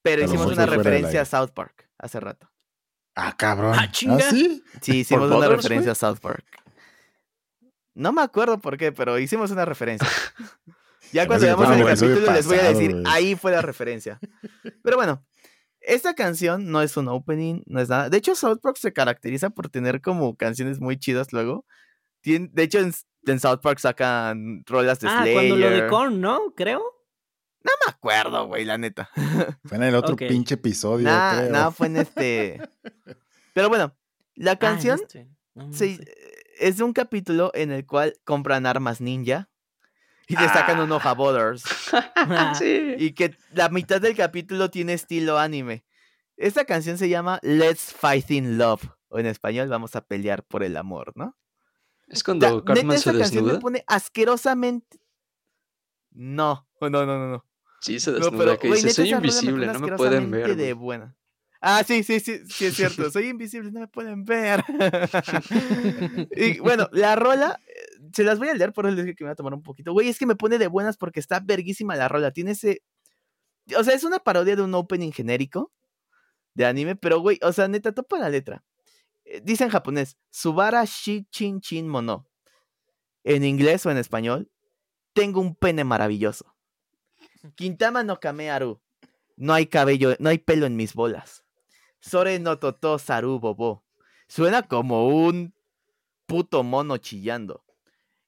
[0.02, 1.26] Pero hicimos una referencia a.
[1.26, 2.50] South Park hace rato.
[3.16, 3.76] Ah, cabrón.
[3.78, 4.30] Ah, chinga.
[4.30, 4.64] sí?
[4.82, 6.45] Sí, hicimos una referencia a South Park.
[7.93, 10.08] No me acuerdo por qué, pero hicimos una referencia.
[11.12, 14.20] Ya cuando veamos el capítulo les voy a decir, ahí fue la referencia.
[14.84, 15.26] Pero bueno,
[15.80, 18.10] esta canción no es un opening, no es nada.
[18.12, 21.66] De hecho, South Park se caracteriza por tener como canciones muy chidas luego.
[22.24, 22.93] Tien- de hecho, en,
[23.26, 25.34] en South Park sacan rolas de Ah, Slayer.
[25.34, 26.54] cuando lo de Korn, ¿no?
[26.56, 26.84] Creo.
[27.64, 29.10] No me acuerdo, güey, la neta.
[29.66, 32.62] Fue en el otro pinche episodio, nada, fue en este.
[33.53, 33.95] Pero bueno,
[34.36, 35.28] la Ah, canción este.
[35.55, 36.16] No, no se- sé.
[36.60, 39.49] es de un capítulo en el cual compran armas ninja
[40.28, 41.64] y le sacan un hoja Butters.
[42.57, 42.95] sí.
[42.97, 45.84] Y que la mitad del capítulo tiene estilo anime.
[46.38, 48.84] Esta canción se llama Let's Fight in Love.
[49.10, 51.36] O en español, vamos a pelear por el amor, ¿no?
[52.07, 54.99] Es cuando neta, Cartman esa se canción me pone asquerosamente.
[56.12, 57.45] No, no, no, no, no.
[57.82, 58.38] Sí, se No, desnuda.
[58.38, 60.56] pero, que dice, soy invisible, no me pueden ver.
[60.56, 60.74] de güey".
[60.74, 61.16] buena.
[61.62, 63.12] Ah, sí, sí, sí, sí, es cierto.
[63.12, 64.64] Soy invisible, no me pueden ver.
[66.36, 67.74] y bueno, la rola, eh,
[68.14, 69.62] se las voy a leer, por eso les dije que me voy a tomar un
[69.62, 69.92] poquito.
[69.92, 72.32] Güey, es que me pone de buenas porque está verguísima la rola.
[72.32, 72.82] Tiene ese.
[73.78, 75.74] O sea, es una parodia de un opening genérico
[76.54, 78.64] de anime, pero güey, o sea, neta, topa la letra.
[79.26, 82.28] Eh, Dice en japonés, Subara shi chin chin mono.
[83.26, 84.50] En inglés o en español,
[85.14, 86.56] tengo un pene maravilloso.
[87.56, 88.80] Quintama no kamearu.
[89.38, 91.44] No hay cabello, no hay pelo en mis bolas.
[92.02, 93.84] Sore no toto saru bobo.
[94.28, 95.54] Suena como un
[96.26, 97.64] puto mono chillando.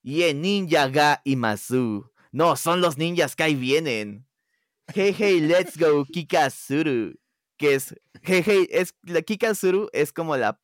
[0.04, 2.10] Y en ninja ga imasu.
[2.32, 4.26] No, son los ninjas que ahí vienen.
[4.94, 7.20] Hey, hey, let's go, Kikasuru.
[7.58, 7.94] Que es,
[8.24, 10.60] hey, hey, es, la Kikasuru es como la,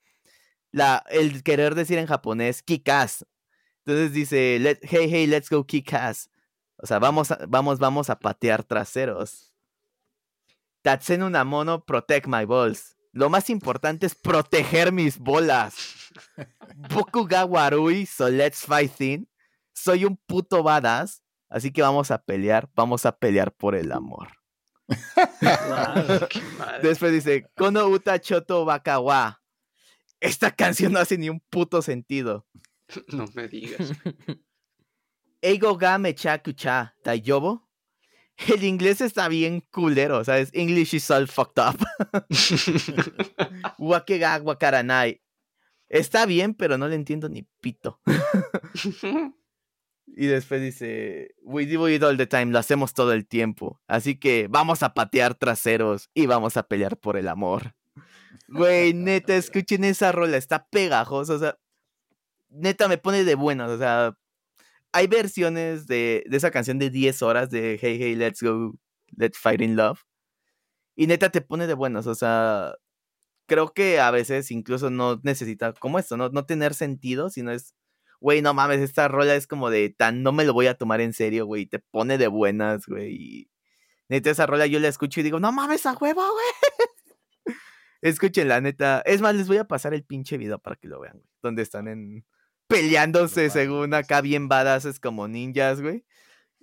[0.72, 3.26] la, el querer decir en japonés, Kikas.
[3.86, 6.30] Entonces dice, hey, hey, let's go, Kikas.
[6.78, 9.54] O sea, vamos, a- vamos, vamos a patear traseros.
[10.84, 12.96] Tatsen Unamono, protect my balls.
[13.12, 15.76] Lo más importante es proteger mis bolas.
[16.94, 19.28] Boku ga warui, so let's fight in.
[19.74, 24.30] Soy un puto badass, así que vamos a pelear, vamos a pelear por el amor.
[26.82, 29.42] Después dice, Kono Uta Choto Bakawa.
[30.20, 32.46] Esta canción no hace ni un puto sentido.
[33.10, 33.92] No me digas.
[35.42, 37.68] Eigo ga mecha kucha dayobo.
[38.48, 40.50] El inglés está bien culero, ¿sabes?
[40.54, 41.78] English is all fucked up.
[43.80, 45.22] Wake ga wakaranai.
[45.90, 48.00] Está bien, pero no le entiendo ni pito.
[50.20, 53.80] Y después dice, we do it all the time, lo hacemos todo el tiempo.
[53.88, 57.76] Así que vamos a patear traseros y vamos a pelear por el amor.
[58.48, 61.60] Güey, neta, escuchen esa rola, está pegajosa, o sea,
[62.50, 64.18] neta me pone de buenas, o sea,
[64.92, 68.78] hay versiones de, de esa canción de 10 horas de Hey, hey, let's go,
[69.16, 70.02] let's fight in love.
[70.96, 72.74] Y neta te pone de buenas, o sea,
[73.48, 77.76] creo que a veces incluso no necesita, como esto, no, no tener sentido, sino es,
[78.20, 81.02] güey, no mames, esta rola es como de tan, no me lo voy a tomar
[81.02, 83.50] en serio, güey, te pone de buenas, güey.
[84.10, 86.46] Neta, esa rola yo la escucho y digo, no mames, a huevo, güey.
[88.02, 89.02] Escúchenla, neta.
[89.06, 91.30] Es más, les voy a pasar el pinche video para que lo vean, güey.
[91.42, 92.26] Donde están en.
[92.68, 96.06] Peleándose No según acá bien badasses como ninjas, güey.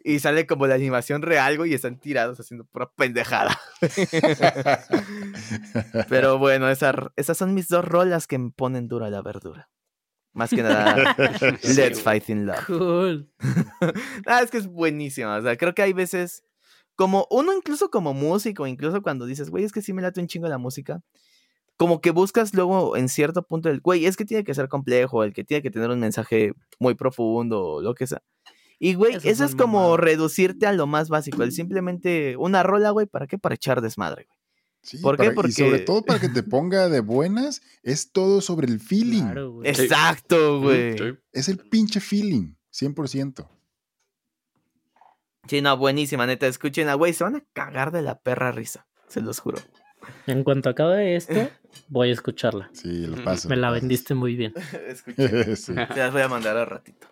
[0.06, 3.58] Y sale como la animación real, güey, y están tirados haciendo pura pendejada.
[6.08, 9.70] Pero bueno, esa- esas son mis dos rolas que me ponen dura la verdura.
[10.32, 11.14] Más que nada,
[11.62, 12.02] Let's.
[12.02, 12.66] Fight in Love.
[12.66, 13.30] Cool.
[14.26, 15.36] Ah, es que es buenísima.
[15.36, 16.42] O sea, creo que hay veces,
[16.96, 20.26] como uno incluso como músico, incluso cuando dices, güey, es que sí me late un
[20.26, 21.02] chingo la música,
[21.76, 25.24] como que buscas luego en cierto punto el, güey, es que tiene que ser complejo,
[25.24, 28.22] el que tiene que tener un mensaje muy profundo, o lo que sea.
[28.78, 32.36] Y, güey, Eso es eso es muy como reducirte a lo más básico, el simplemente
[32.36, 33.38] una rola, güey, ¿para qué?
[33.38, 34.38] Para echar desmadre, güey.
[34.82, 35.30] Sí, ¿Por qué?
[35.30, 38.80] para- Y sobre Porque- todo para que te ponga de buenas, es todo sobre el
[38.80, 39.22] feeling.
[39.22, 39.70] Claro, güey.
[39.70, 41.16] Exacto, güey.
[41.32, 43.48] Es el pinche feeling, 100%.
[45.48, 49.20] Sí, no, buenísima, neta, escúchenla, güey, se van a cagar de la perra risa, se
[49.20, 49.58] los juro.
[50.26, 51.34] En cuanto acabe esto,
[51.88, 52.70] voy a escucharla.
[52.72, 53.48] Sí, lo paso.
[53.48, 54.52] Me lo la vendiste muy bien.
[54.86, 55.56] Escuchen.
[55.56, 55.74] Sí.
[55.74, 57.06] Te las voy a mandar al ratito.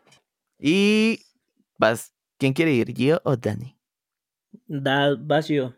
[0.58, 1.20] Y
[1.78, 2.12] vas.
[2.38, 2.92] ¿Quién quiere ir?
[2.94, 3.78] ¿Gio o Dani?
[4.66, 5.74] Da, vas yo.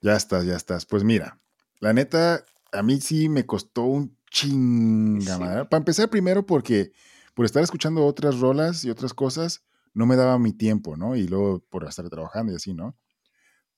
[0.00, 0.86] Ya estás, ya estás.
[0.86, 1.40] Pues mira,
[1.78, 5.68] la neta, a mí sí me costó un chingamadral.
[5.68, 6.92] Para empezar, primero porque
[7.34, 9.64] por estar escuchando otras rolas y otras cosas,
[9.94, 11.16] no me daba mi tiempo, ¿no?
[11.16, 12.96] Y luego por estar trabajando y así, ¿no?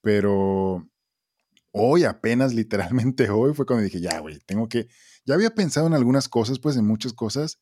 [0.01, 0.87] Pero
[1.73, 4.87] hoy, apenas literalmente hoy, fue cuando dije, ya, güey, tengo que...
[5.25, 7.59] Ya había pensado en algunas cosas, pues en muchas cosas,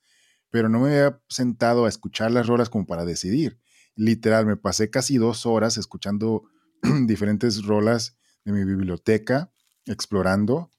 [0.49, 3.59] pero no me había sentado a escuchar las rolas como para decidir.
[3.95, 6.43] Literal, me pasé casi dos horas escuchando
[7.05, 9.51] diferentes rolas de mi biblioteca,
[9.85, 10.71] explorando,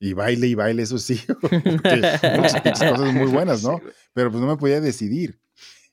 [0.00, 3.80] y baile y baile, eso sí, muchas cosas muy buenas, ¿no?
[4.12, 5.40] Pero pues no me podía decidir.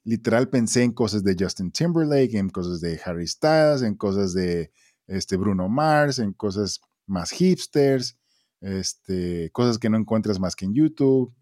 [0.04, 4.72] Literal pensé en cosas de Justin Timberlake, en cosas de Harry Styles, en cosas de
[5.10, 8.18] este, Bruno Mars, en cosas más hipsters,
[8.62, 11.34] este, cosas que no encuentras más que en YouTube.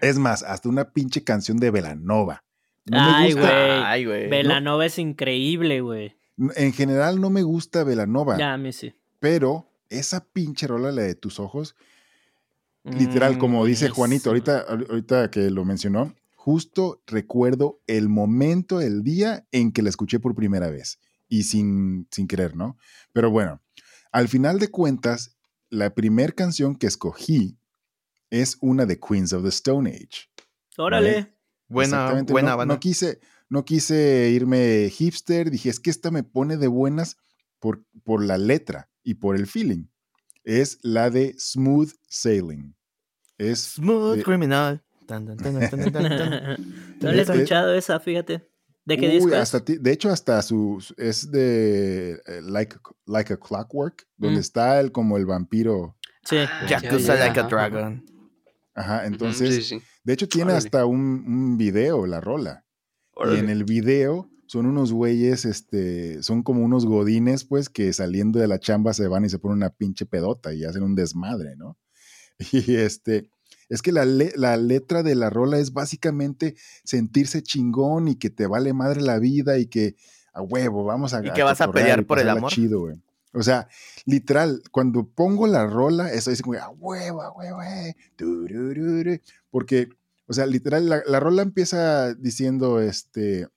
[0.00, 2.44] Es más, hasta una pinche canción de Velanova.
[2.86, 4.28] No Ay, güey.
[4.28, 6.16] Velanova es increíble, güey.
[6.56, 8.94] en general no me gusta Velanova, Ya, a mí sí.
[9.20, 11.76] pero esa pinche rola, la de tus ojos,
[12.82, 19.46] literal, como dice Juanito, ahorita, ahorita que lo mencionó, justo recuerdo el momento, el día
[19.50, 20.98] en que la escuché por primera vez
[21.28, 22.76] y sin, sin querer, ¿no?
[23.12, 23.62] Pero bueno,
[24.12, 25.36] al final de cuentas,
[25.70, 27.58] la primer canción que escogí
[28.30, 30.28] es una de Queens of the Stone Age.
[30.76, 31.34] Órale.
[31.68, 32.74] Buena, Exactamente, buena no, banda.
[32.74, 37.16] no quise, no quise irme hipster, dije, es que esta me pone de buenas
[37.58, 39.86] por, por la letra y por el feeling.
[40.44, 42.76] Es la de Smooth Sailing.
[43.38, 44.84] Es Smooth de- Criminal.
[45.06, 46.98] Tan, tan, tan, tan, tan, tan, tan.
[47.00, 48.46] no le he Es- es- escuchado esa, fíjate.
[48.86, 49.34] ¿De qué Uy, disco es?
[49.36, 52.76] hasta ti- de hecho, hasta su, es de eh, like,
[53.06, 54.40] like a Clockwork, donde Mm.
[54.40, 55.96] está el como el vampiro.
[56.24, 56.36] Sí.
[56.38, 58.04] Ah, Yakuza ya, Like a Dragon.
[58.74, 59.82] Ajá, entonces, sí, sí.
[60.02, 60.58] de hecho tiene Órale.
[60.66, 62.64] hasta un, un video, la rola.
[63.32, 68.40] Y en el video son unos güeyes, este, son como unos godines, pues, que saliendo
[68.40, 71.54] de la chamba se van y se ponen una pinche pedota y hacen un desmadre,
[71.56, 71.78] ¿no?
[72.52, 73.30] Y este,
[73.74, 78.30] es que la, le- la letra de la rola es básicamente sentirse chingón y que
[78.30, 79.96] te vale madre la vida y que
[80.32, 82.50] a huevo, vamos a Y que vas a pelear por el amor.
[82.50, 82.96] chido, güey.
[83.32, 83.68] O sea,
[84.04, 89.18] literal, cuando pongo la rola, eso dice como, a huevo, a huevo, eh, turururu",
[89.50, 89.88] porque,
[90.26, 93.48] o sea, literal, la, la rola empieza diciendo, este,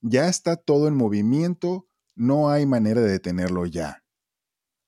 [0.00, 4.02] ya está todo en movimiento, no hay manera de detenerlo ya.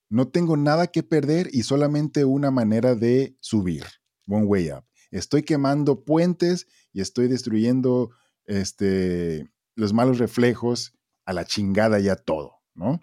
[0.09, 3.85] No tengo nada que perder y solamente una manera de subir.
[4.31, 4.85] One way up.
[5.11, 8.11] Estoy quemando puentes y estoy destruyendo
[8.47, 13.01] este, los malos reflejos a la chingada ya todo, ¿no?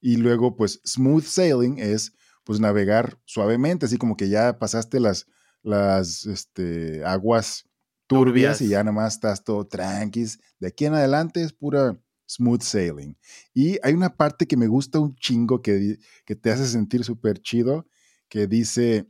[0.00, 2.12] Y luego, pues, smooth sailing es,
[2.44, 5.26] pues, navegar suavemente, así como que ya pasaste las,
[5.62, 7.68] las este, aguas
[8.06, 10.38] turbias, y ya nada más estás todo tranquis.
[10.58, 13.16] De aquí en adelante es pura smooth sailing.
[13.54, 17.40] Y hay una parte que me gusta un chingo que, que te hace sentir súper
[17.40, 17.86] chido,
[18.28, 19.08] que dice,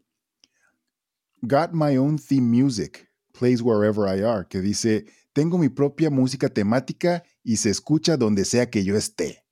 [1.43, 6.49] Got my own theme music, plays wherever I are, que dice, tengo mi propia música
[6.49, 9.45] temática y se escucha donde sea que yo esté.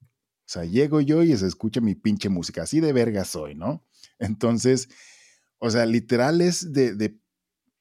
[0.47, 2.62] O sea, llego yo y se escucha mi pinche música.
[2.62, 3.84] Así de verga soy, ¿no?
[4.18, 4.89] Entonces,
[5.59, 7.18] o sea, literal es de,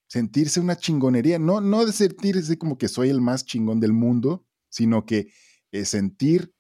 [0.08, 1.40] sentirse una chingonería.
[1.40, 5.32] No, no de sentirse como que soy el más chingón del mundo, sino que
[5.72, 6.54] es sentir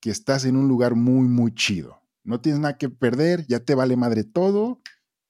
[0.00, 2.02] que estás en un lugar muy, muy chido.
[2.24, 4.80] No tienes nada que perder, ya te vale madre todo,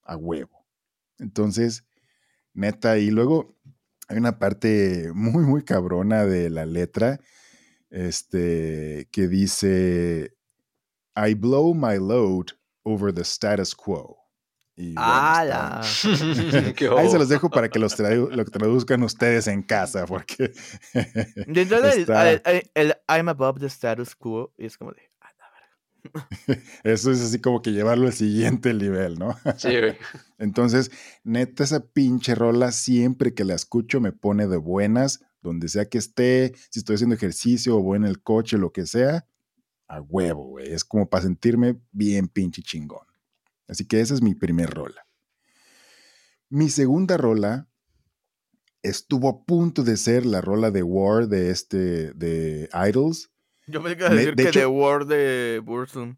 [0.02, 0.63] a huevo.
[1.18, 1.84] Entonces,
[2.52, 3.56] neta, y luego
[4.08, 7.20] hay una parte muy, muy cabrona de la letra,
[7.90, 10.34] este, que dice,
[11.16, 12.46] I blow my load
[12.82, 14.18] over the status quo.
[14.76, 15.80] Y ¡Hala!
[16.98, 20.52] Ahí se los dejo para que los lo traduzcan ustedes en casa, porque.
[21.46, 22.06] Dentro del
[22.74, 25.13] el, I'm above the status quo, y es como de.
[26.84, 29.36] Eso es así como que llevarlo al siguiente nivel, ¿no?
[29.56, 29.96] Sí, güey.
[30.38, 30.90] Entonces,
[31.22, 35.98] neta, esa pinche rola, siempre que la escucho, me pone de buenas, donde sea que
[35.98, 39.26] esté, si estoy haciendo ejercicio o voy en el coche, lo que sea,
[39.88, 40.72] a huevo, güey.
[40.72, 43.06] Es como para sentirme bien pinche chingón.
[43.68, 45.06] Así que esa es mi primer rola.
[46.50, 47.68] Mi segunda rola
[48.82, 53.30] estuvo a punto de ser la rola de War de este, de Idols.
[53.66, 56.16] Yo me iba a decir que de War de Bursum.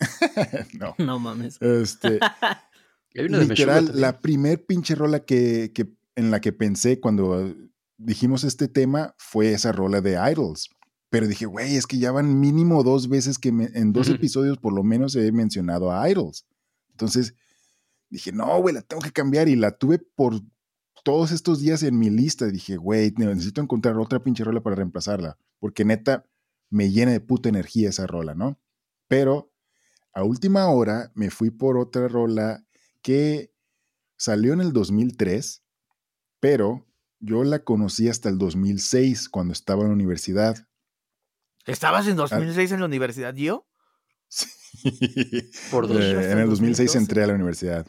[0.78, 0.94] no.
[0.98, 1.60] No mames.
[1.60, 2.18] Este,
[3.14, 7.54] literal, la primer pinche rola que, que, en la que pensé cuando
[7.96, 10.70] dijimos este tema fue esa rola de Idols.
[11.10, 14.72] Pero dije, güey, es que ya van mínimo dos veces que en dos episodios por
[14.72, 16.44] lo menos he mencionado a Idols.
[16.90, 17.34] Entonces
[18.10, 20.40] dije, no, güey, la tengo que cambiar y la tuve por
[21.04, 22.46] todos estos días en mi lista.
[22.46, 26.24] Dije, güey, necesito encontrar otra pinche rola para reemplazarla, porque neta
[26.70, 28.60] me llena de puta energía esa rola, ¿no?
[29.08, 29.52] Pero
[30.12, 32.64] a última hora me fui por otra rola
[33.02, 33.52] que
[34.16, 35.64] salió en el 2003,
[36.40, 36.86] pero
[37.20, 40.68] yo la conocí hasta el 2006 cuando estaba en la universidad.
[41.66, 43.66] ¿Estabas en 2006 en la universidad, yo?
[45.70, 46.00] Por dos.
[46.00, 47.86] Eh, en el 2006 entré a la universidad.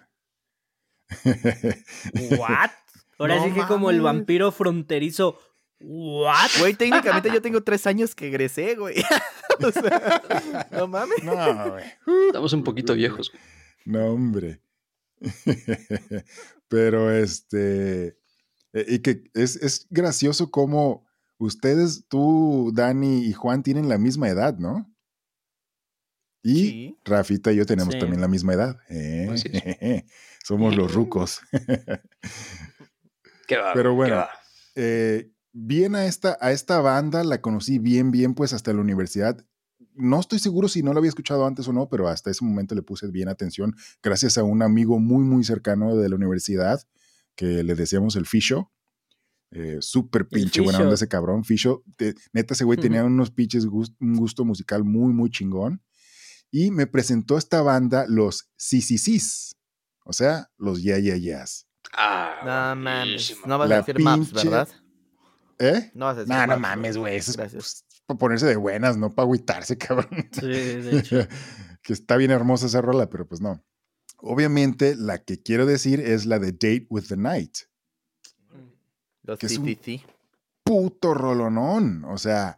[2.37, 2.71] ¿What?
[3.19, 5.39] Ahora sí que como el vampiro fronterizo.
[5.87, 6.49] ¿What?
[6.59, 8.95] Güey, técnicamente yo tengo tres años que egresé, güey.
[10.71, 11.23] no mames.
[11.23, 11.85] No, güey.
[12.27, 13.31] Estamos un poquito viejos.
[13.85, 14.61] No, hombre.
[16.67, 18.17] Pero este.
[18.73, 21.05] Eh, y que es, es gracioso como
[21.37, 24.91] ustedes, tú, Dani y Juan, tienen la misma edad, ¿no?
[26.41, 28.77] Y Rafita y yo tenemos también la misma edad.
[28.89, 30.05] ¿eh?
[30.43, 31.41] Somos los rucos.
[33.47, 34.25] qué va, Pero bueno,
[34.75, 39.43] eh, bien a esta, a esta banda la conocí bien, bien, pues hasta la universidad.
[39.93, 42.75] No estoy seguro si no la había escuchado antes o no, pero hasta ese momento
[42.75, 46.81] le puse bien atención gracias a un amigo muy, muy cercano de la universidad
[47.35, 48.71] que le decíamos el Fisho.
[49.51, 51.45] Eh, súper pinche buena onda ese cabrón.
[51.45, 51.83] Fisho,
[52.33, 55.81] neta, ese güey tenía unos pinches, un gusto musical muy, muy chingón
[56.51, 59.55] y me presentó esta banda los CCCs,
[60.03, 61.67] o sea, los Ya Ya Yeahs.
[61.93, 63.37] Ah, no mames.
[63.45, 64.67] No vas a decir maps, ¿verdad?
[65.59, 65.91] ¿Eh?
[65.93, 67.15] No vas a decir No, no mames, güey.
[67.17, 70.29] Eso es pues, para ponerse de buenas, no para agüitarse, cabrón.
[70.31, 71.27] Sí, de hecho.
[71.81, 73.63] que está bien hermosa esa rola, pero pues no.
[74.17, 77.57] Obviamente, la que quiero decir es la de Date with the Night.
[79.23, 79.57] Los que CCC.
[79.57, 80.01] es un
[80.63, 82.03] puto rolonón.
[82.05, 82.57] O sea,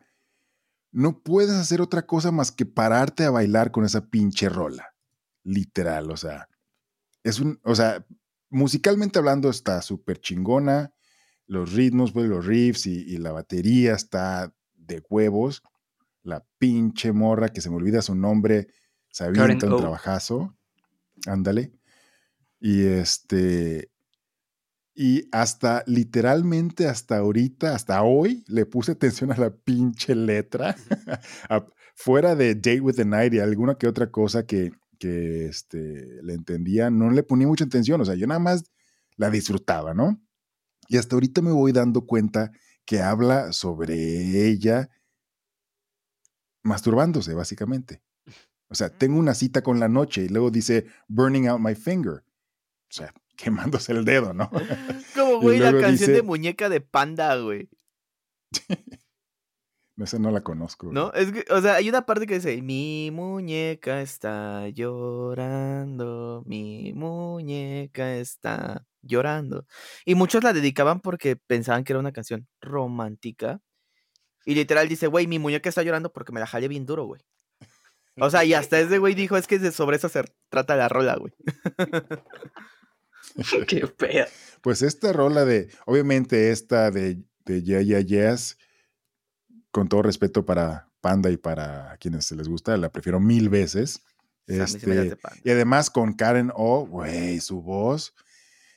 [0.92, 4.96] no puedes hacer otra cosa más que pararte a bailar con esa pinche rola.
[5.44, 6.50] Literal, o sea,
[7.24, 8.06] es un, o sea,
[8.50, 10.94] musicalmente hablando está súper chingona,
[11.48, 15.64] los ritmos, pues los riffs y, la batería está de huevos.
[16.24, 18.68] La pinche morra que se me olvida su nombre,
[19.10, 20.56] se avienta un trabajazo.
[21.26, 21.72] Ándale.
[22.60, 23.90] Y este,
[24.94, 30.76] y hasta literalmente hasta ahorita, hasta hoy, le puse atención a la pinche letra.
[31.96, 36.34] Fuera de Date with the Night y alguna que otra cosa que, que este, le
[36.34, 38.02] entendía, no le ponía mucha atención.
[38.02, 38.66] O sea, yo nada más
[39.16, 40.22] la disfrutaba, ¿no?
[40.88, 42.52] Y hasta ahorita me voy dando cuenta
[42.86, 44.90] que habla sobre ella
[46.64, 48.02] masturbándose, básicamente.
[48.70, 52.24] O sea, tengo una cita con la noche y luego dice burning out my finger.
[52.90, 54.50] O sea, quemándose el dedo, ¿no?
[55.16, 57.70] Como, güey, la canción de muñeca de panda, güey.
[59.98, 60.88] Esa no la conozco.
[60.88, 60.96] güey.
[60.96, 61.12] ¿No?
[61.14, 68.16] Es que, o sea, hay una parte que dice, mi muñeca está llorando, mi muñeca
[68.18, 69.66] está llorando.
[70.06, 73.60] Y muchos la dedicaban porque pensaban que era una canción romántica.
[74.46, 77.22] Y literal dice, güey, mi muñeca está llorando porque me la jalé bien duro, güey.
[78.20, 80.90] O sea, y hasta ese güey dijo, es que de- sobre eso se trata la
[80.90, 81.34] rola, güey.
[83.68, 84.26] Qué pedo.
[84.62, 88.58] Pues esta rola de, obviamente esta de, de Yeah Yeah Yes,
[89.72, 94.02] con todo respeto para Panda y para quienes se les gusta, la prefiero mil veces.
[94.48, 98.14] Este, y además con Karen O, güey, su voz.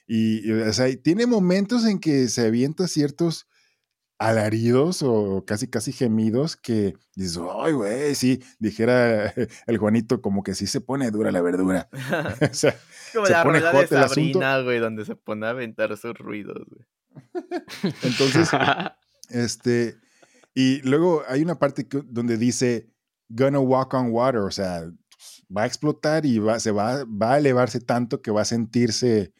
[0.06, 3.46] Y, y, o sea, tiene momentos en que se avienta ciertos
[4.20, 9.32] alaridos o casi casi gemidos que dices, ay, güey, sí, dijera
[9.66, 11.88] el Juanito, como que sí se pone dura la verdura.
[12.50, 12.78] o sea,
[13.14, 14.08] Como se la pone de hot asunto.
[14.08, 17.94] Sabrina, güey, donde se pone a aventar sus ruidos, güey.
[18.02, 18.50] entonces,
[19.30, 19.96] Este,
[20.54, 22.90] y luego hay una parte donde dice,
[23.28, 24.90] gonna walk on water, o sea,
[25.54, 29.32] va a explotar y va, se va, va a elevarse tanto que va a sentirse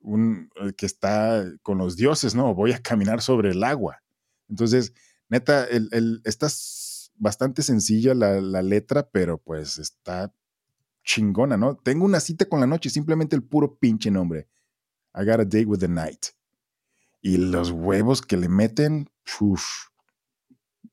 [0.00, 2.54] un, eh, que está con los dioses, ¿no?
[2.54, 3.98] Voy a caminar sobre el agua.
[4.48, 4.92] Entonces,
[5.28, 6.48] neta, el, el- está
[7.16, 10.32] bastante sencilla la, la letra, pero pues está
[11.04, 11.76] chingona, ¿no?
[11.76, 14.48] Tengo una cita con la noche, simplemente el puro pinche nombre.
[15.14, 16.26] I got a date with the night.
[17.20, 19.62] Y los huevos que le meten, uf,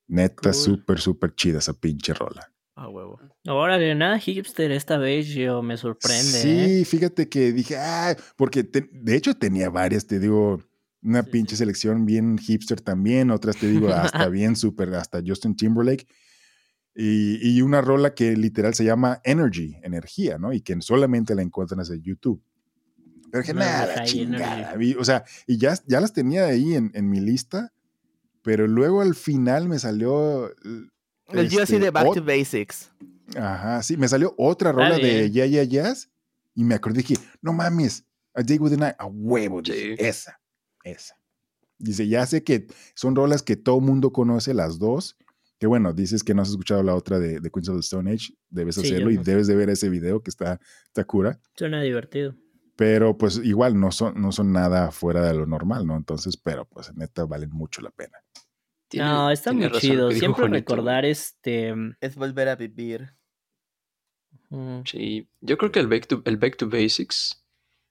[0.07, 0.53] neta, Cool.
[0.53, 2.51] súper, súper chida esa pinche rola.
[2.75, 3.19] Ah, huevo.
[3.47, 6.23] Órale, nada hipster esta vez, yo me sorprende.
[6.23, 6.85] Sí, ¿eh?
[6.85, 10.61] fíjate que dije, ah, porque te- de hecho tenía varias, te digo,
[11.01, 11.59] una Sí, pinche sí.
[11.59, 16.05] selección bien hipster también, otras te digo, hasta bien súper, hasta Justin Timberlake.
[16.97, 20.53] Y, y una rola que literal se llama Energy, energía, ¿no?
[20.53, 22.41] Y que solamente la encuentras en YouTube.
[23.31, 24.75] Pero que Una de nada, chingada.
[24.75, 27.73] vi- O sea, y ya, ya las tenía ahí en, en mi lista,
[28.45, 30.49] pero luego al final me salió.
[31.27, 32.91] El yo así este, de Back to Basics.
[33.35, 35.29] Ajá, sí, me salió otra rola de.
[35.31, 36.09] Yeah Yeah Yes
[36.53, 40.03] y me acordé que, no mames, A Day with the Night, a huevo, dije, Sí.
[40.05, 40.39] esa,
[40.85, 41.15] esa.
[41.77, 45.17] Dice, ya sé que son rolas que todo mundo conoce, las dos,
[45.59, 48.09] que bueno, dices que no has escuchado la otra de, de Queens of the Stone
[48.09, 49.23] Age, debes Sí, hacerlo y no.
[49.23, 52.35] debes de ver ese video que está, está cura, Suena divertido.
[52.75, 55.95] Pero pues igual no son, no son nada fuera de lo normal, ¿no?
[55.95, 58.17] Entonces, pero pues neta valen mucho la pena.
[58.87, 60.11] Tiene- no, está muy chido.
[60.11, 61.73] Siempre Juanito, recordar este.
[62.01, 63.15] Es volver a vivir.
[64.49, 67.41] mm, Sí, yo creo que el back to, el back to basics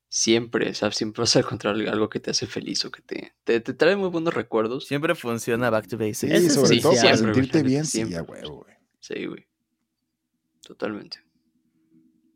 [0.09, 3.35] siempre, o sea, siempre vas a encontrar algo que te hace feliz o que te,
[3.43, 4.87] te, te trae muy buenos recuerdos.
[4.87, 6.33] Siempre funciona Back to Sí, Basics.
[6.33, 8.75] Es sobre sí, todo para siempre, güey, sentirte bien, sí, siempre, huevo, güey.
[9.01, 9.49] Sí, güey.
[10.65, 11.24] Totalmente.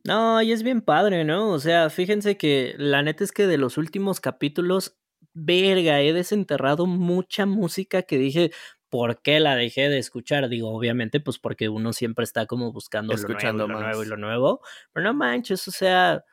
[0.09, 1.51] No, y es bien padre, ¿no?
[1.51, 4.97] O sea, fíjense que la neta es que de los últimos capítulos,
[5.35, 8.51] verga, he desenterrado mucha música que dije,
[8.89, 10.49] ¿por qué la dejé de escuchar?
[10.49, 14.43] Digo, obviamente, pues porque uno siempre está como buscando Escuchando lo nuevo, y lo nuevo
[14.47, 14.61] y lo nuevo.
[14.95, 16.25] Pero no manches, o sea,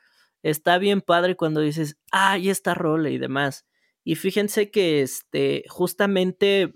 [0.41, 3.65] está bien padre cuando dices, ah, y esta rola y demás.
[4.05, 6.75] Y fíjense que este, justamente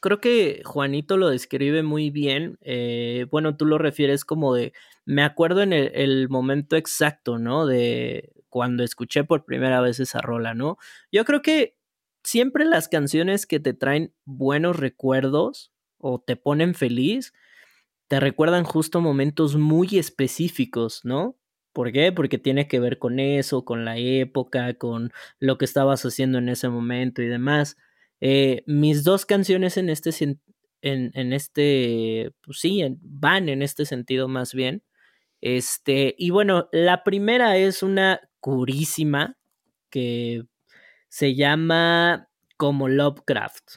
[0.00, 2.58] creo que Juanito lo describe muy bien.
[2.60, 4.74] eh, bueno, tú lo refieres como de,
[5.08, 7.64] me acuerdo en el, momento exacto, ¿no?
[7.66, 10.76] De cuando escuché por primera vez esa rola, ¿no?
[11.10, 11.78] Yo creo que
[12.22, 17.32] siempre las canciones que te traen buenos recuerdos o te ponen feliz,
[18.08, 21.38] te recuerdan justo momentos muy específicos, ¿no?
[21.72, 22.12] ¿Por qué?
[22.12, 26.48] Porque tiene que ver con eso, con la época, con lo que estabas haciendo en
[26.50, 27.76] ese momento y demás.
[28.20, 30.10] Eh, mis dos canciones en este,
[30.82, 34.82] en, en este, pues sí, en- van en este sentido más bien.
[35.40, 39.36] Este, y bueno, la primera es una curísima
[39.90, 40.44] que
[41.08, 43.76] se llama como Lovecraft.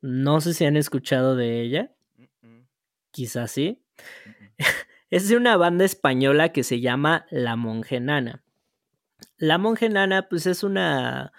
[0.00, 1.92] No sé si han escuchado de ella,
[3.10, 3.82] quizás sí.
[5.10, 8.42] Es de una banda española que se llama La Mongenana.
[9.36, 11.34] La Mongenana, pues es una,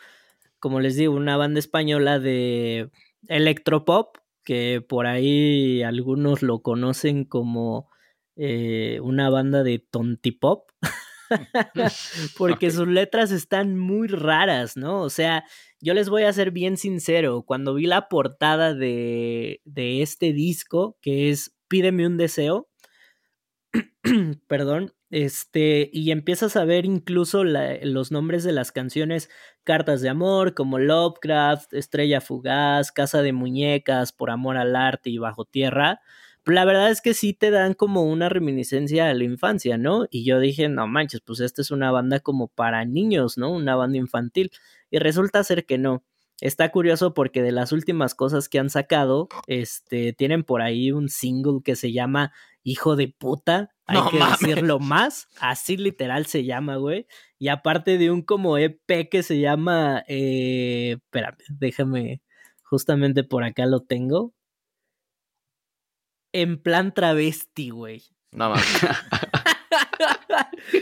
[0.59, 2.91] como les digo, una banda española de
[3.28, 7.89] electropop, que por ahí algunos lo conocen como
[8.36, 10.69] eh, una banda de tontipop.
[12.38, 15.01] Porque sus letras están muy raras, ¿no?
[15.01, 15.45] O sea,
[15.81, 20.97] yo les voy a ser bien sincero, cuando vi la portada de, de este disco,
[21.01, 22.69] que es Pídeme un deseo,
[24.47, 29.29] perdón, este, y empiezas a ver incluso la- los nombres de las canciones,
[29.63, 35.17] cartas de amor, como Lovecraft, Estrella Fugaz, Casa de Muñecas, Por Amor al Arte y
[35.17, 36.01] Bajo Tierra.
[36.45, 40.05] La verdad es que sí te dan como una reminiscencia a la infancia, ¿no?
[40.11, 43.51] Y yo dije, no manches, pues esta es una banda como para niños, ¿no?
[43.51, 44.51] Una banda infantil.
[44.91, 46.03] Y resulta ser que no.
[46.41, 51.07] está curioso porque de las últimas cosas que han sacado, este, tienen por ahí un
[51.09, 52.33] single que se llama
[52.63, 53.71] Hijo de puta.
[53.85, 54.39] Hay No que mames.
[54.39, 55.27] decirlo más.
[55.39, 57.07] Así literal se llama, güey.
[57.39, 60.03] Y aparte de un como EP que se llama.
[60.07, 62.21] Eh, espérame, déjame.
[62.63, 64.33] Justamente por acá lo tengo.
[66.34, 68.03] En plan travesti, güey.
[68.31, 68.65] No mames.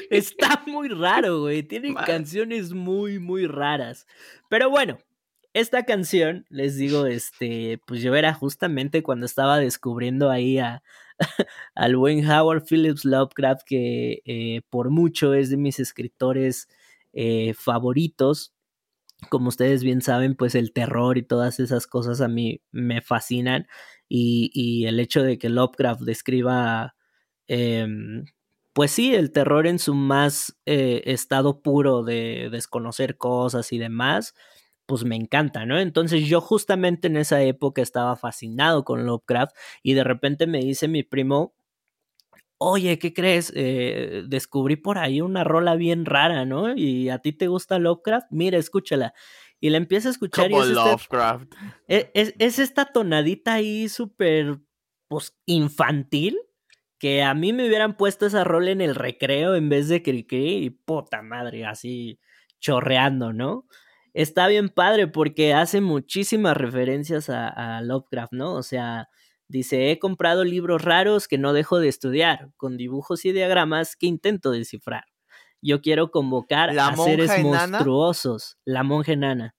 [0.10, 1.64] Está muy raro, güey.
[1.64, 2.06] Tienen Man.
[2.06, 4.08] canciones muy, muy raras.
[4.50, 4.98] Pero bueno,
[5.54, 10.84] esta canción, les digo, este, pues yo era justamente cuando estaba descubriendo ahí a,
[11.76, 16.68] al buen Howard Phillips Lovecraft, que eh, por mucho es de mis escritores
[17.14, 18.54] eh, favoritos.
[19.30, 23.68] Como ustedes bien saben, pues el terror y todas esas cosas a mí me fascinan.
[24.14, 26.96] Y, el hecho de que Lovecraft describa,
[27.48, 28.26] em,
[28.74, 34.34] pues sí, el terror en su más eh, estado puro de desconocer cosas y demás,
[34.86, 35.80] pues me encanta, ¿no?
[35.80, 40.88] Entonces yo justamente en esa época estaba fascinado con Lovecraft y de repente me dice
[40.90, 41.54] mi primo,
[42.58, 43.52] oye, ¿qué crees?
[43.56, 46.76] Eh, descubrí por ahí una rola bien rara, ¿no?
[46.76, 49.14] Y a ti te gusta Lovecraft, mira, escúchala.
[49.62, 51.54] Y la empieza a escuchar Como y es, este- Lovecraft.
[51.88, 54.60] e- es, es esta tonadita ahí súper,
[55.08, 56.38] pues, infantil,
[57.00, 60.58] que a mí me hubieran puesto esa rola en el recreo en vez de Cricri
[60.66, 62.20] y puta madre, así
[62.60, 63.66] chorreando, ¿no?
[64.14, 67.48] Está bien padre porque hace muchísimas referencias a,
[67.78, 68.54] a Lovecraft, ¿no?
[68.56, 69.08] O sea,
[69.48, 74.08] dice, he comprado libros raros que no dejo de estudiar, con dibujos y diagramas que
[74.08, 75.06] intento descifrar.
[75.62, 77.68] Yo quiero convocar ¿La a seres enana?
[77.68, 79.56] monstruosos, la monja enana.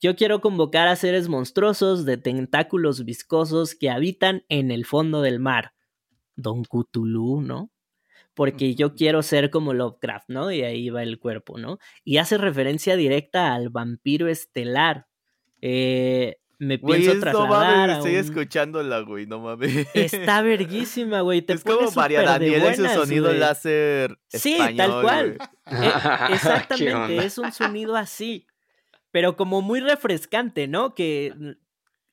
[0.00, 5.40] Yo quiero convocar a seres monstruosos de tentáculos viscosos que habitan en el fondo del
[5.40, 5.74] mar.
[6.36, 7.70] Don Cthulhu, ¿no?
[8.34, 10.50] Porque yo quiero ser como Lovecraft, ¿no?
[10.50, 11.78] Y ahí va el cuerpo, ¿no?
[12.02, 15.06] Y hace referencia directa al vampiro estelar.
[15.60, 19.88] Eh, me Güey, pienso es- no trasladar mames, a estoy un- escuchándola, güey, no mames.
[19.94, 21.40] Está verguísima, güey.
[21.46, 23.38] Te es como María Daniela y su sonido güey.
[23.38, 25.38] láser Sí, español, tal cual.
[25.72, 25.92] Eh,
[26.28, 28.46] ¿Qué exactamente, es un sonido así,
[29.12, 30.94] pero como muy refrescante, ¿no?
[30.94, 31.32] Que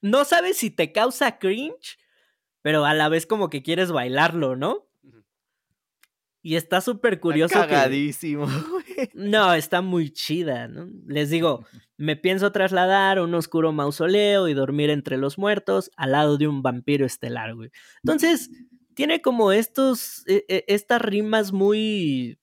[0.02, 1.98] no sabes si te causa cringe,
[2.62, 4.88] pero a la vez como que quieres bailarlo, ¿no?
[6.44, 7.68] Y está súper Está curioso que...
[7.68, 9.10] cagadísimo, güey.
[9.14, 10.88] No, está muy chida, ¿no?
[11.08, 11.66] Les digo,
[11.98, 16.48] me pienso trasladar a un oscuro mausoleo y dormir entre los muertos al lado de
[16.48, 17.72] un vampiro estelar, güey.
[18.04, 18.52] Entonces,
[18.96, 22.40] tiene como estos, e- e- estas rimas muy,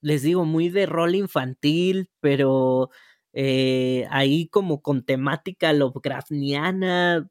[0.00, 2.90] les digo, muy de rol infantil, pero
[3.32, 7.28] eh, ahí como con temática Lovecraftiana.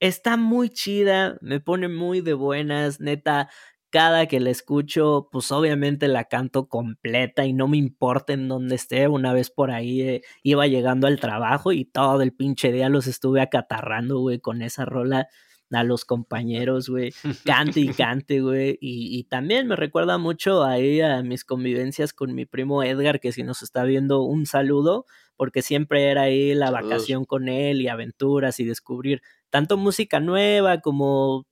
[0.00, 3.48] Está muy chida, me pone muy de buenas, neta.
[3.92, 8.74] Cada que la escucho, pues obviamente la canto completa y no me importa en dónde
[8.76, 9.06] esté.
[9.06, 13.06] Una vez por ahí eh, iba llegando al trabajo y todo el pinche día los
[13.06, 15.28] estuve acatarrando, güey, con esa rola
[15.70, 17.12] a los compañeros, güey.
[17.44, 18.78] Cante y cante, güey.
[18.80, 23.32] Y, y también me recuerda mucho ahí a mis convivencias con mi primo Edgar, que
[23.32, 25.04] si nos está viendo, un saludo,
[25.36, 26.82] porque siempre era ahí la Saludos.
[26.88, 31.46] vacación con él y aventuras y descubrir tanto música nueva como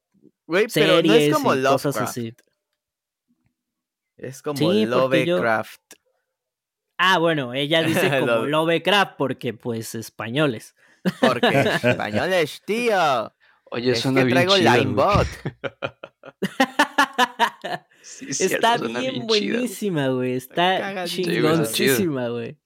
[0.50, 2.10] Güey, pero no es como y cosas Lovecraft.
[2.10, 2.34] así.
[4.16, 5.80] Es como Sí, porque yo- Lovecraft.
[6.98, 10.74] Ah, bueno, ella dice como Lo- Lovecraft porque pues españoles.
[11.20, 11.46] Porque
[11.82, 13.32] españoles, tío.
[13.72, 14.64] Oye, Es suena que bien traigo güey.
[14.64, 15.26] Linebot.
[18.02, 20.34] Sí, Está bien buenísima, güey.
[20.34, 22.58] Está chingoncísima, güey.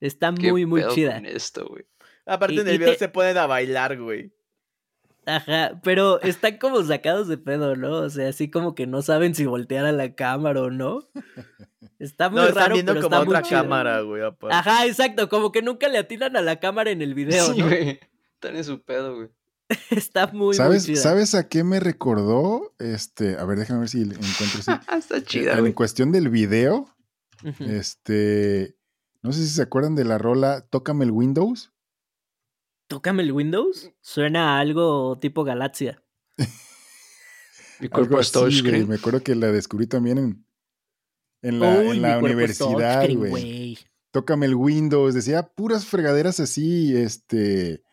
[0.00, 1.14] Está ¿Qué muy, muy chida.
[1.16, 1.84] con esto, güey?
[2.24, 4.32] Aparte Y- en el video te- se ponen a bailar, güey.
[5.28, 7.92] Ajá, pero están como sacados de pedo, ¿no?
[7.98, 11.08] O sea, así como que no saben si voltear a la cámara o no.
[11.98, 14.22] Está muy No, están raro, viendo pero como está muy otra cámara, güey.
[14.22, 14.56] aparte.
[14.56, 17.66] Ajá, exacto, como que nunca le atinan a la cámara en el video, Sí, ¿no?
[17.66, 18.00] güey.
[18.34, 19.28] Están en su pedo, güey.
[19.90, 21.02] Está muy, ¿Sabes, muy chida.
[21.02, 22.74] ¿Sabes a qué me recordó?
[22.78, 24.62] Este, a ver, déjame ver si encuentro.
[24.62, 25.74] si- Está chida, en güey.
[25.74, 26.88] cuestión del video,
[27.60, 28.76] este,
[29.22, 31.72] no sé si se acuerdan de la rola Tócame el Windows.
[32.88, 33.90] Tócame el Windows.
[34.00, 36.02] Suena a algo tipo Galaxia.
[37.80, 38.88] Mi cuerpo es touchscreen.
[38.88, 40.46] Me acuerdo que la descubrí también en,
[41.42, 43.30] en la, Uy, en universidad, güey.
[43.30, 43.78] güey.
[44.10, 45.14] Tócame el Windows.
[45.14, 47.84] Decía puras fregaderas así, este,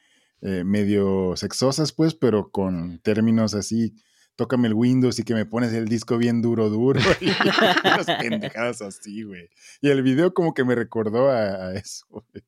[0.41, 3.93] eh, medio sexosas, pues, pero con términos así.
[4.37, 6.99] Tócame el Windows y que me pones el disco bien duro, duro.
[7.21, 9.49] y unas pendejadas así, güey.
[9.81, 12.43] Y el video como que me recordó a, a eso, güey.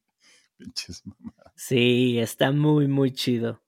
[0.58, 1.47] Pinches mamadas.
[1.58, 3.62] Sí, está muy, muy chido.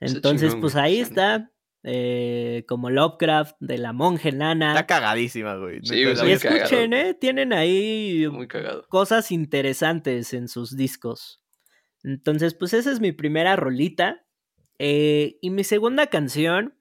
[0.00, 1.50] Entonces, chingón, pues ahí está.
[1.84, 4.70] eh, como Lovecraft de la monja enana.
[4.70, 5.80] Está cagadísima, güey.
[5.82, 6.60] Sí, está Y cagado.
[6.62, 7.14] escuchen, ¿eh?
[7.14, 8.86] Tienen ahí Muy cagado.
[8.88, 11.42] cosas interesantes en sus discos.
[12.04, 14.24] Entonces, pues esa es mi primera rolita.
[14.78, 16.78] Eh, y mi segunda canción,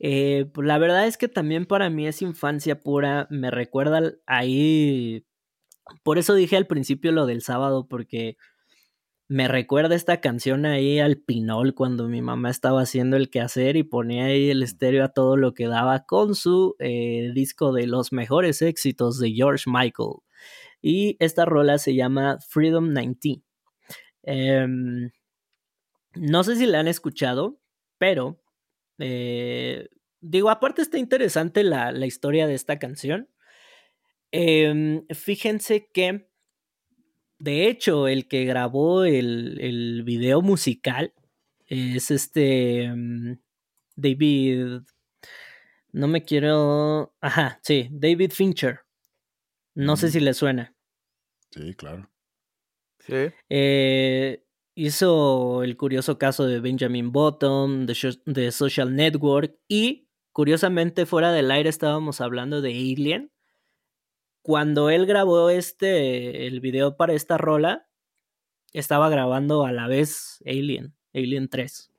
[0.00, 3.26] eh, pues la verdad es que también para mí es infancia pura.
[3.30, 5.26] Me recuerda ahí.
[6.04, 8.36] Por eso dije al principio lo del sábado, porque
[9.32, 13.82] me recuerda esta canción ahí al Pinol cuando mi mamá estaba haciendo el quehacer y
[13.82, 18.12] ponía ahí el estéreo a todo lo que daba con su eh, disco de los
[18.12, 20.16] mejores éxitos de George Michael.
[20.82, 23.42] Y esta rola se llama Freedom 19.
[24.24, 25.10] Em,
[26.14, 27.58] no sé si la han escuchado,
[27.96, 28.38] pero
[28.98, 29.88] eh,
[30.20, 33.30] digo, aparte está interesante la, historia de esta canción.
[34.30, 36.28] Em, fíjense que,
[37.42, 41.12] de hecho, el que grabó el, el video musical
[41.66, 43.40] es este em,
[43.96, 44.82] David.
[45.90, 47.16] No me quiero.
[47.20, 48.82] Ajá, sí, David Fincher.
[49.74, 50.76] No sé si le suena.
[51.50, 52.08] Sí, claro.
[53.00, 53.32] Sí.
[53.48, 54.44] Eh,
[54.76, 61.70] hizo el curioso caso de Benjamin Button, de, Social Network y, curiosamente, fuera del aire
[61.70, 63.31] estábamos hablando de Alien.
[64.42, 67.88] Cuando él grabó este, el video para esta rola,
[68.72, 71.92] estaba grabando a la vez Alien, Alien 3.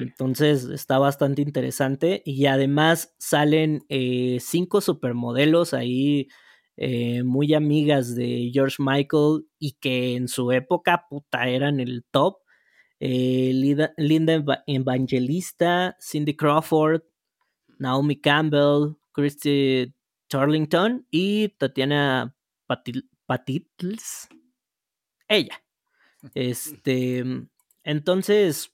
[0.00, 6.28] Entonces está bastante interesante y además salen eh, cinco supermodelos ahí
[6.76, 12.38] eh, muy amigas de George Michael y que en su época, puta, eran el top.
[13.00, 13.52] Eh,
[13.96, 17.02] Linda, Evangelista, Cindy Crawford,
[17.78, 19.94] Naomi Campbell, Christy
[20.28, 22.36] Charlington y Tatiana
[23.26, 24.28] Patitls.
[25.28, 25.62] Ella.
[26.34, 27.24] Este,
[27.84, 28.72] entonces,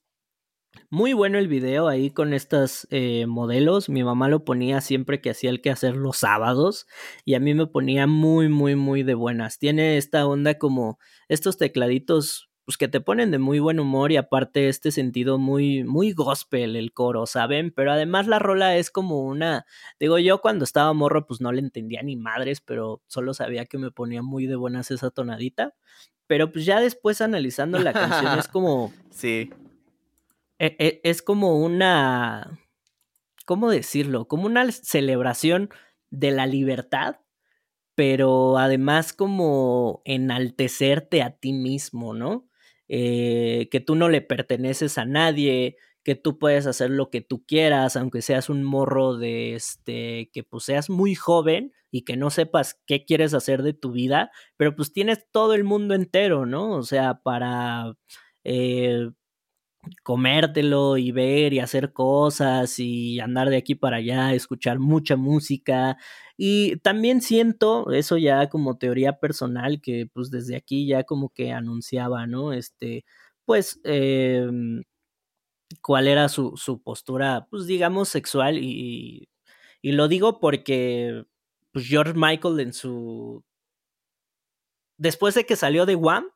[0.90, 3.88] muy bueno el video ahí con estas eh, modelos.
[3.88, 6.86] Mi mamá lo ponía siempre que hacía el que hacer los sábados.
[7.24, 9.58] Y a mí me ponía muy, muy, muy de buenas.
[9.58, 10.98] Tiene esta onda como
[11.28, 15.84] estos tecladitos pues que te ponen de muy buen humor y aparte este sentido muy
[15.84, 17.72] muy gospel el coro, ¿saben?
[17.74, 19.66] Pero además la rola es como una,
[20.00, 23.78] digo yo cuando estaba morro pues no le entendía ni madres, pero solo sabía que
[23.78, 25.74] me ponía muy de buenas esa tonadita,
[26.26, 29.50] pero pues ya después analizando la canción es como sí.
[30.58, 32.58] E, e, es como una,
[33.44, 34.26] ¿cómo decirlo?
[34.26, 35.68] Como una celebración
[36.10, 37.16] de la libertad,
[37.94, 42.48] pero además como enaltecerte a ti mismo, ¿no?
[42.88, 47.44] Eh, que tú no le perteneces a nadie, que tú puedes hacer lo que tú
[47.46, 52.30] quieras, aunque seas un morro de este, que pues seas muy joven y que no
[52.30, 56.72] sepas qué quieres hacer de tu vida, pero pues tienes todo el mundo entero, ¿no?
[56.72, 57.94] O sea, para
[58.44, 59.10] eh,
[60.02, 65.96] comértelo y ver y hacer cosas y andar de aquí para allá, escuchar mucha música.
[66.36, 71.52] Y también siento, eso ya como teoría personal, que pues desde aquí ya como que
[71.52, 72.52] anunciaba, ¿no?
[72.52, 73.04] Este,
[73.44, 74.82] pues, em,
[75.82, 78.58] cuál era su, su, postura, pues digamos, sexual.
[78.58, 79.28] Y,
[79.82, 81.24] y lo digo porque,
[81.72, 83.44] pues George Michael en su...
[84.96, 86.26] Después de que salió de Wham,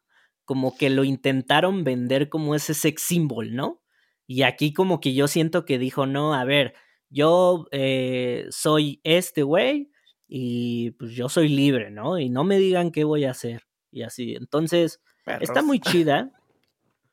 [0.48, 3.82] como que lo intentaron vender como ese sex symbol, ¿no?
[4.26, 6.72] Y aquí como que yo siento que dijo, no, a ver,
[7.10, 9.90] yo eh, soy este güey
[10.26, 12.18] y pues yo soy libre, ¿no?
[12.18, 13.64] Y no me digan qué voy a hacer.
[13.90, 15.02] Y así, entonces,
[15.38, 16.32] está muy chida.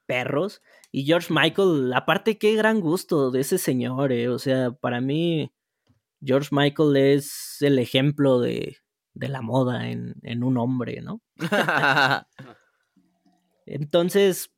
[0.05, 0.61] Perros.
[0.93, 4.29] Y George Michael, aparte, qué gran gusto de ese señor, eh.
[4.29, 5.51] O sea, para mí,
[6.23, 8.77] George Michael es el ejemplo de,
[9.13, 11.21] de la moda en, en un hombre, ¿no?
[13.65, 14.51] Entonces,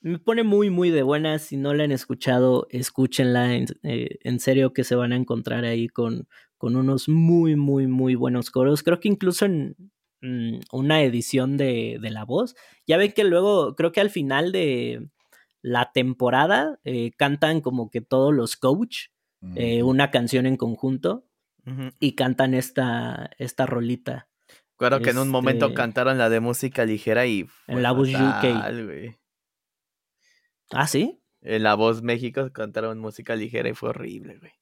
[0.00, 1.42] me pone muy, muy de buenas.
[1.42, 3.54] Si no la han escuchado, escúchenla.
[3.54, 7.86] En, eh, en serio que se van a encontrar ahí con, con, unos muy, muy,
[7.86, 8.82] muy buenos coros.
[8.82, 9.76] Creo que incluso en
[10.20, 12.54] mm, una edición de, de, La Voz.
[12.86, 15.08] Ya ven que luego, creo que al final de
[15.62, 19.08] la temporada, eh, cantan como que todos los coach
[19.54, 21.24] eh, una canción en conjunto.
[22.00, 24.26] Y cantan esta, esta rolita.
[24.78, 27.48] Claro que en un momento este cantaron la de música ligera y.
[27.66, 29.18] En la voz UK.
[30.70, 31.20] ¿Ah, sí?
[31.40, 34.52] En la voz México cantaron música ligera y fue horrible, güey.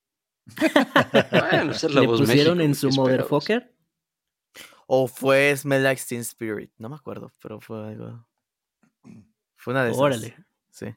[1.30, 3.74] bueno, esa es la ¿Le pusieron en su motherfucker?
[4.86, 6.72] O fue Smell Like Teen Spirit.
[6.78, 8.26] No me acuerdo, pero fue algo.
[9.56, 10.00] Fue una de esas.
[10.00, 10.36] Órale.
[10.70, 10.94] Sí.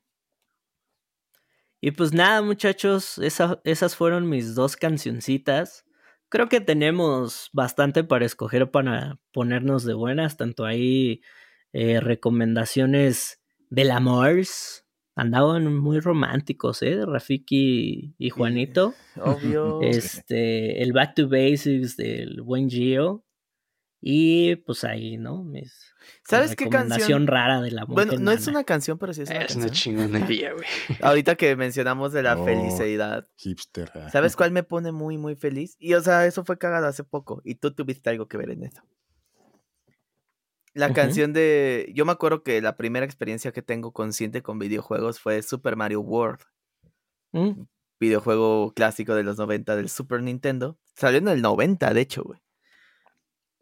[1.81, 5.83] Y pues nada, muchachos, esas fueron mis dos cancioncitas
[6.29, 11.21] creo que tenemos bastante para escoger para ponernos de buenas, tanto ahí
[11.73, 14.41] eh, recomendaciones del amor.
[15.15, 17.05] Andaban muy románticos, ¿eh?
[17.05, 18.93] Rafiki y Juanito.
[19.17, 19.81] Obvio.
[19.81, 23.25] Este, el Back to Basics del buen Gio.
[24.01, 25.43] Y pues ahí, ¿no?
[25.43, 25.93] Mis,
[26.23, 27.27] ¿Sabes qué canción?
[27.27, 29.95] rara de la Bueno, no es una canción, pero sí es una Es una canción.
[29.97, 30.65] chingonería, güey.
[31.01, 32.45] Ahorita que mencionamos de la Oh.
[32.45, 33.91] felicidad, Hipster.
[34.11, 35.75] ¿sabes cuál me pone muy, muy feliz?
[35.79, 37.41] Y o sea, eso fue cagado hace poco.
[37.43, 38.81] Y tú tuviste algo que ver en eso.
[40.73, 41.91] La canción de.
[41.93, 46.01] Yo me acuerdo que la primera experiencia que tengo consciente con videojuegos fue Super Mario
[46.01, 46.39] World.
[47.33, 47.63] Mm,
[47.99, 50.77] Videojuego clásico de los 90 del Super Nintendo.
[50.95, 52.39] Salió en el 90, de hecho, güey.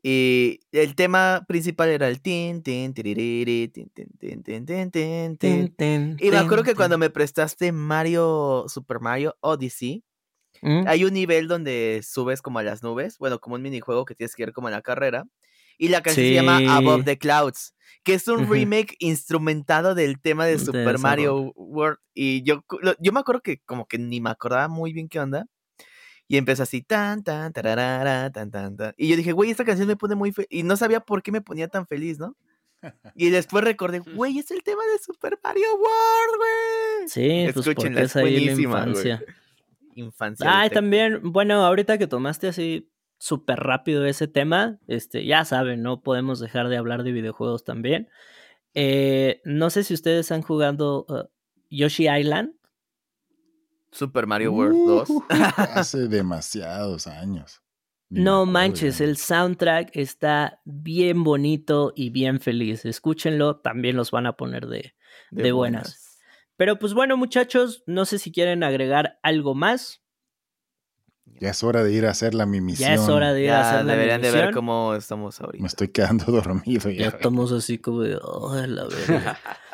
[0.04, 4.92] Y el tema principal era el tin, tin, tiririri, tin, tin, tin, tin, tin, tin,
[4.92, 5.38] tin.
[5.38, 10.04] tin, tin, Y me acuerdo que cuando me prestaste Mario, Super Mario Odyssey.
[10.62, 14.16] Mm, hay un nivel donde subes como a las nubes, bueno, como un minijuego que
[14.16, 15.26] tienes que ir como en la carrera.
[15.78, 20.46] Y la canción se llama Above the Clouds, que es un remake instrumentado del tema
[20.48, 22.00] de Super Mario World.
[22.16, 22.64] Y yo,
[23.00, 25.46] yo me acuerdo que como que ni me acordaba muy bien qué onda.
[26.28, 28.94] Y empezó así, tan, tan, tararara, tan, tan, tan.
[28.98, 30.50] Y yo dije, güey, esta canción me pone muy feliz.
[30.52, 32.36] Y no sabía por qué me ponía tan feliz, ¿no?
[33.16, 37.08] Y después recordé, güey, es el tema de Super Mario World, güey.
[37.10, 39.24] Sí, pues porque es ahí la infancia.
[39.96, 40.46] Infancia.
[40.48, 46.02] Ah, también, bueno, ahorita que tomaste así súper rápido ese tema, este, ya saben, no
[46.02, 48.10] podemos dejar de hablar de videojuegos también.
[48.74, 51.24] Eh, no sé si ustedes han jugado uh,
[51.70, 52.54] Yoshi Island.
[53.92, 55.10] Super Mario World 2.
[55.10, 55.24] Uh,
[55.76, 57.62] hace demasiados años.
[58.10, 62.86] Ni No manches, el soundtrack está bien bonito y bien feliz.
[62.86, 64.94] Escúchenlo, también los van a poner de,
[65.32, 66.20] de buenas.
[66.56, 70.02] Pero pues bueno, muchachos, no sé si quieren agregar algo más.
[71.40, 72.88] Ya es hora de ir a hacer la mi misión.
[72.90, 75.62] Ya es hora de ir a hacer la deberían de ver cómo estamos ahorita.
[75.62, 77.08] Me estoy quedando dormido Ya ya.
[77.10, 79.38] estamos así como de, "Oh, la verga".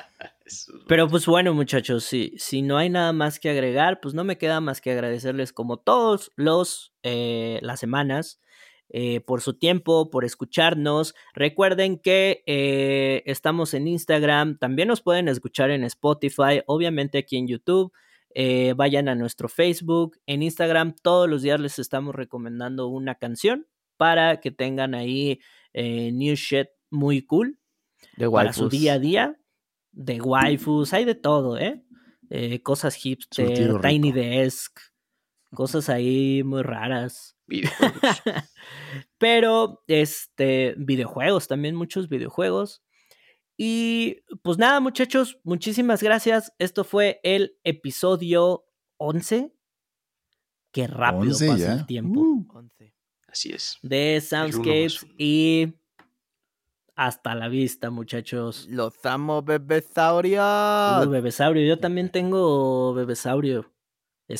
[0.88, 4.38] Pero pues bueno, muchachos, si, si no hay nada más que agregar, pues no me
[4.38, 8.41] queda más que agradecerles como todos los eh, las semanas
[8.90, 11.15] eh, por su tiempo, por escucharnos.
[11.34, 17.48] Recuerden que eh, estamos en Instagram, también nos pueden escuchar en Spotify, obviamente aquí en
[17.48, 17.94] YouTube.
[18.36, 23.68] eh, vayan a nuestro Facebook, en Instagram, todos los días les estamos recomendando una canción
[23.98, 25.40] para que tengan ahí
[25.74, 27.60] eh, new shit muy cool
[28.18, 29.38] De para su día a día.
[29.94, 31.84] De waifus, hay de todo, ¿eh?
[32.30, 34.80] Eh, cosas hipster, tiny desk,
[35.53, 37.38] cosas ahí muy raras.
[37.45, 38.02] videojuegos.
[39.20, 42.82] Pero, este, videojuegos, también muchos videojuegos.
[43.56, 46.52] Y pues nada, muchachos, muchísimas gracias.
[46.57, 48.65] Esto fue el episodio
[48.98, 49.53] 11.
[50.72, 51.74] Qué rápido 11 pasa ya.
[51.74, 52.20] el tiempo.
[52.20, 52.95] Uh, 11.
[53.28, 53.78] Así es.
[53.84, 55.76] De Soundscapes y
[56.95, 58.68] hasta la vista, muchachos.
[58.70, 61.06] Los amo, bebesaurios.
[61.06, 63.72] Uh, bebesaurio, yo también tengo bebesaurio.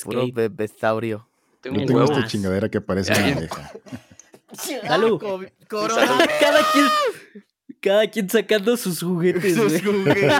[0.04, 1.28] Puro bebesaurio.
[1.62, 3.72] Tengo Yo un tengo esta chingadera que parece una abeja.
[4.88, 5.22] Salud.
[5.70, 6.28] Corona.
[6.40, 6.86] cada quien,
[7.80, 9.56] cada quien sacando sus juguetes.
[9.56, 10.32] Sus juguetes.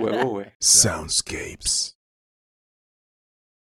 [0.00, 0.46] Huevo, güey.
[0.58, 1.95] Soundscapes.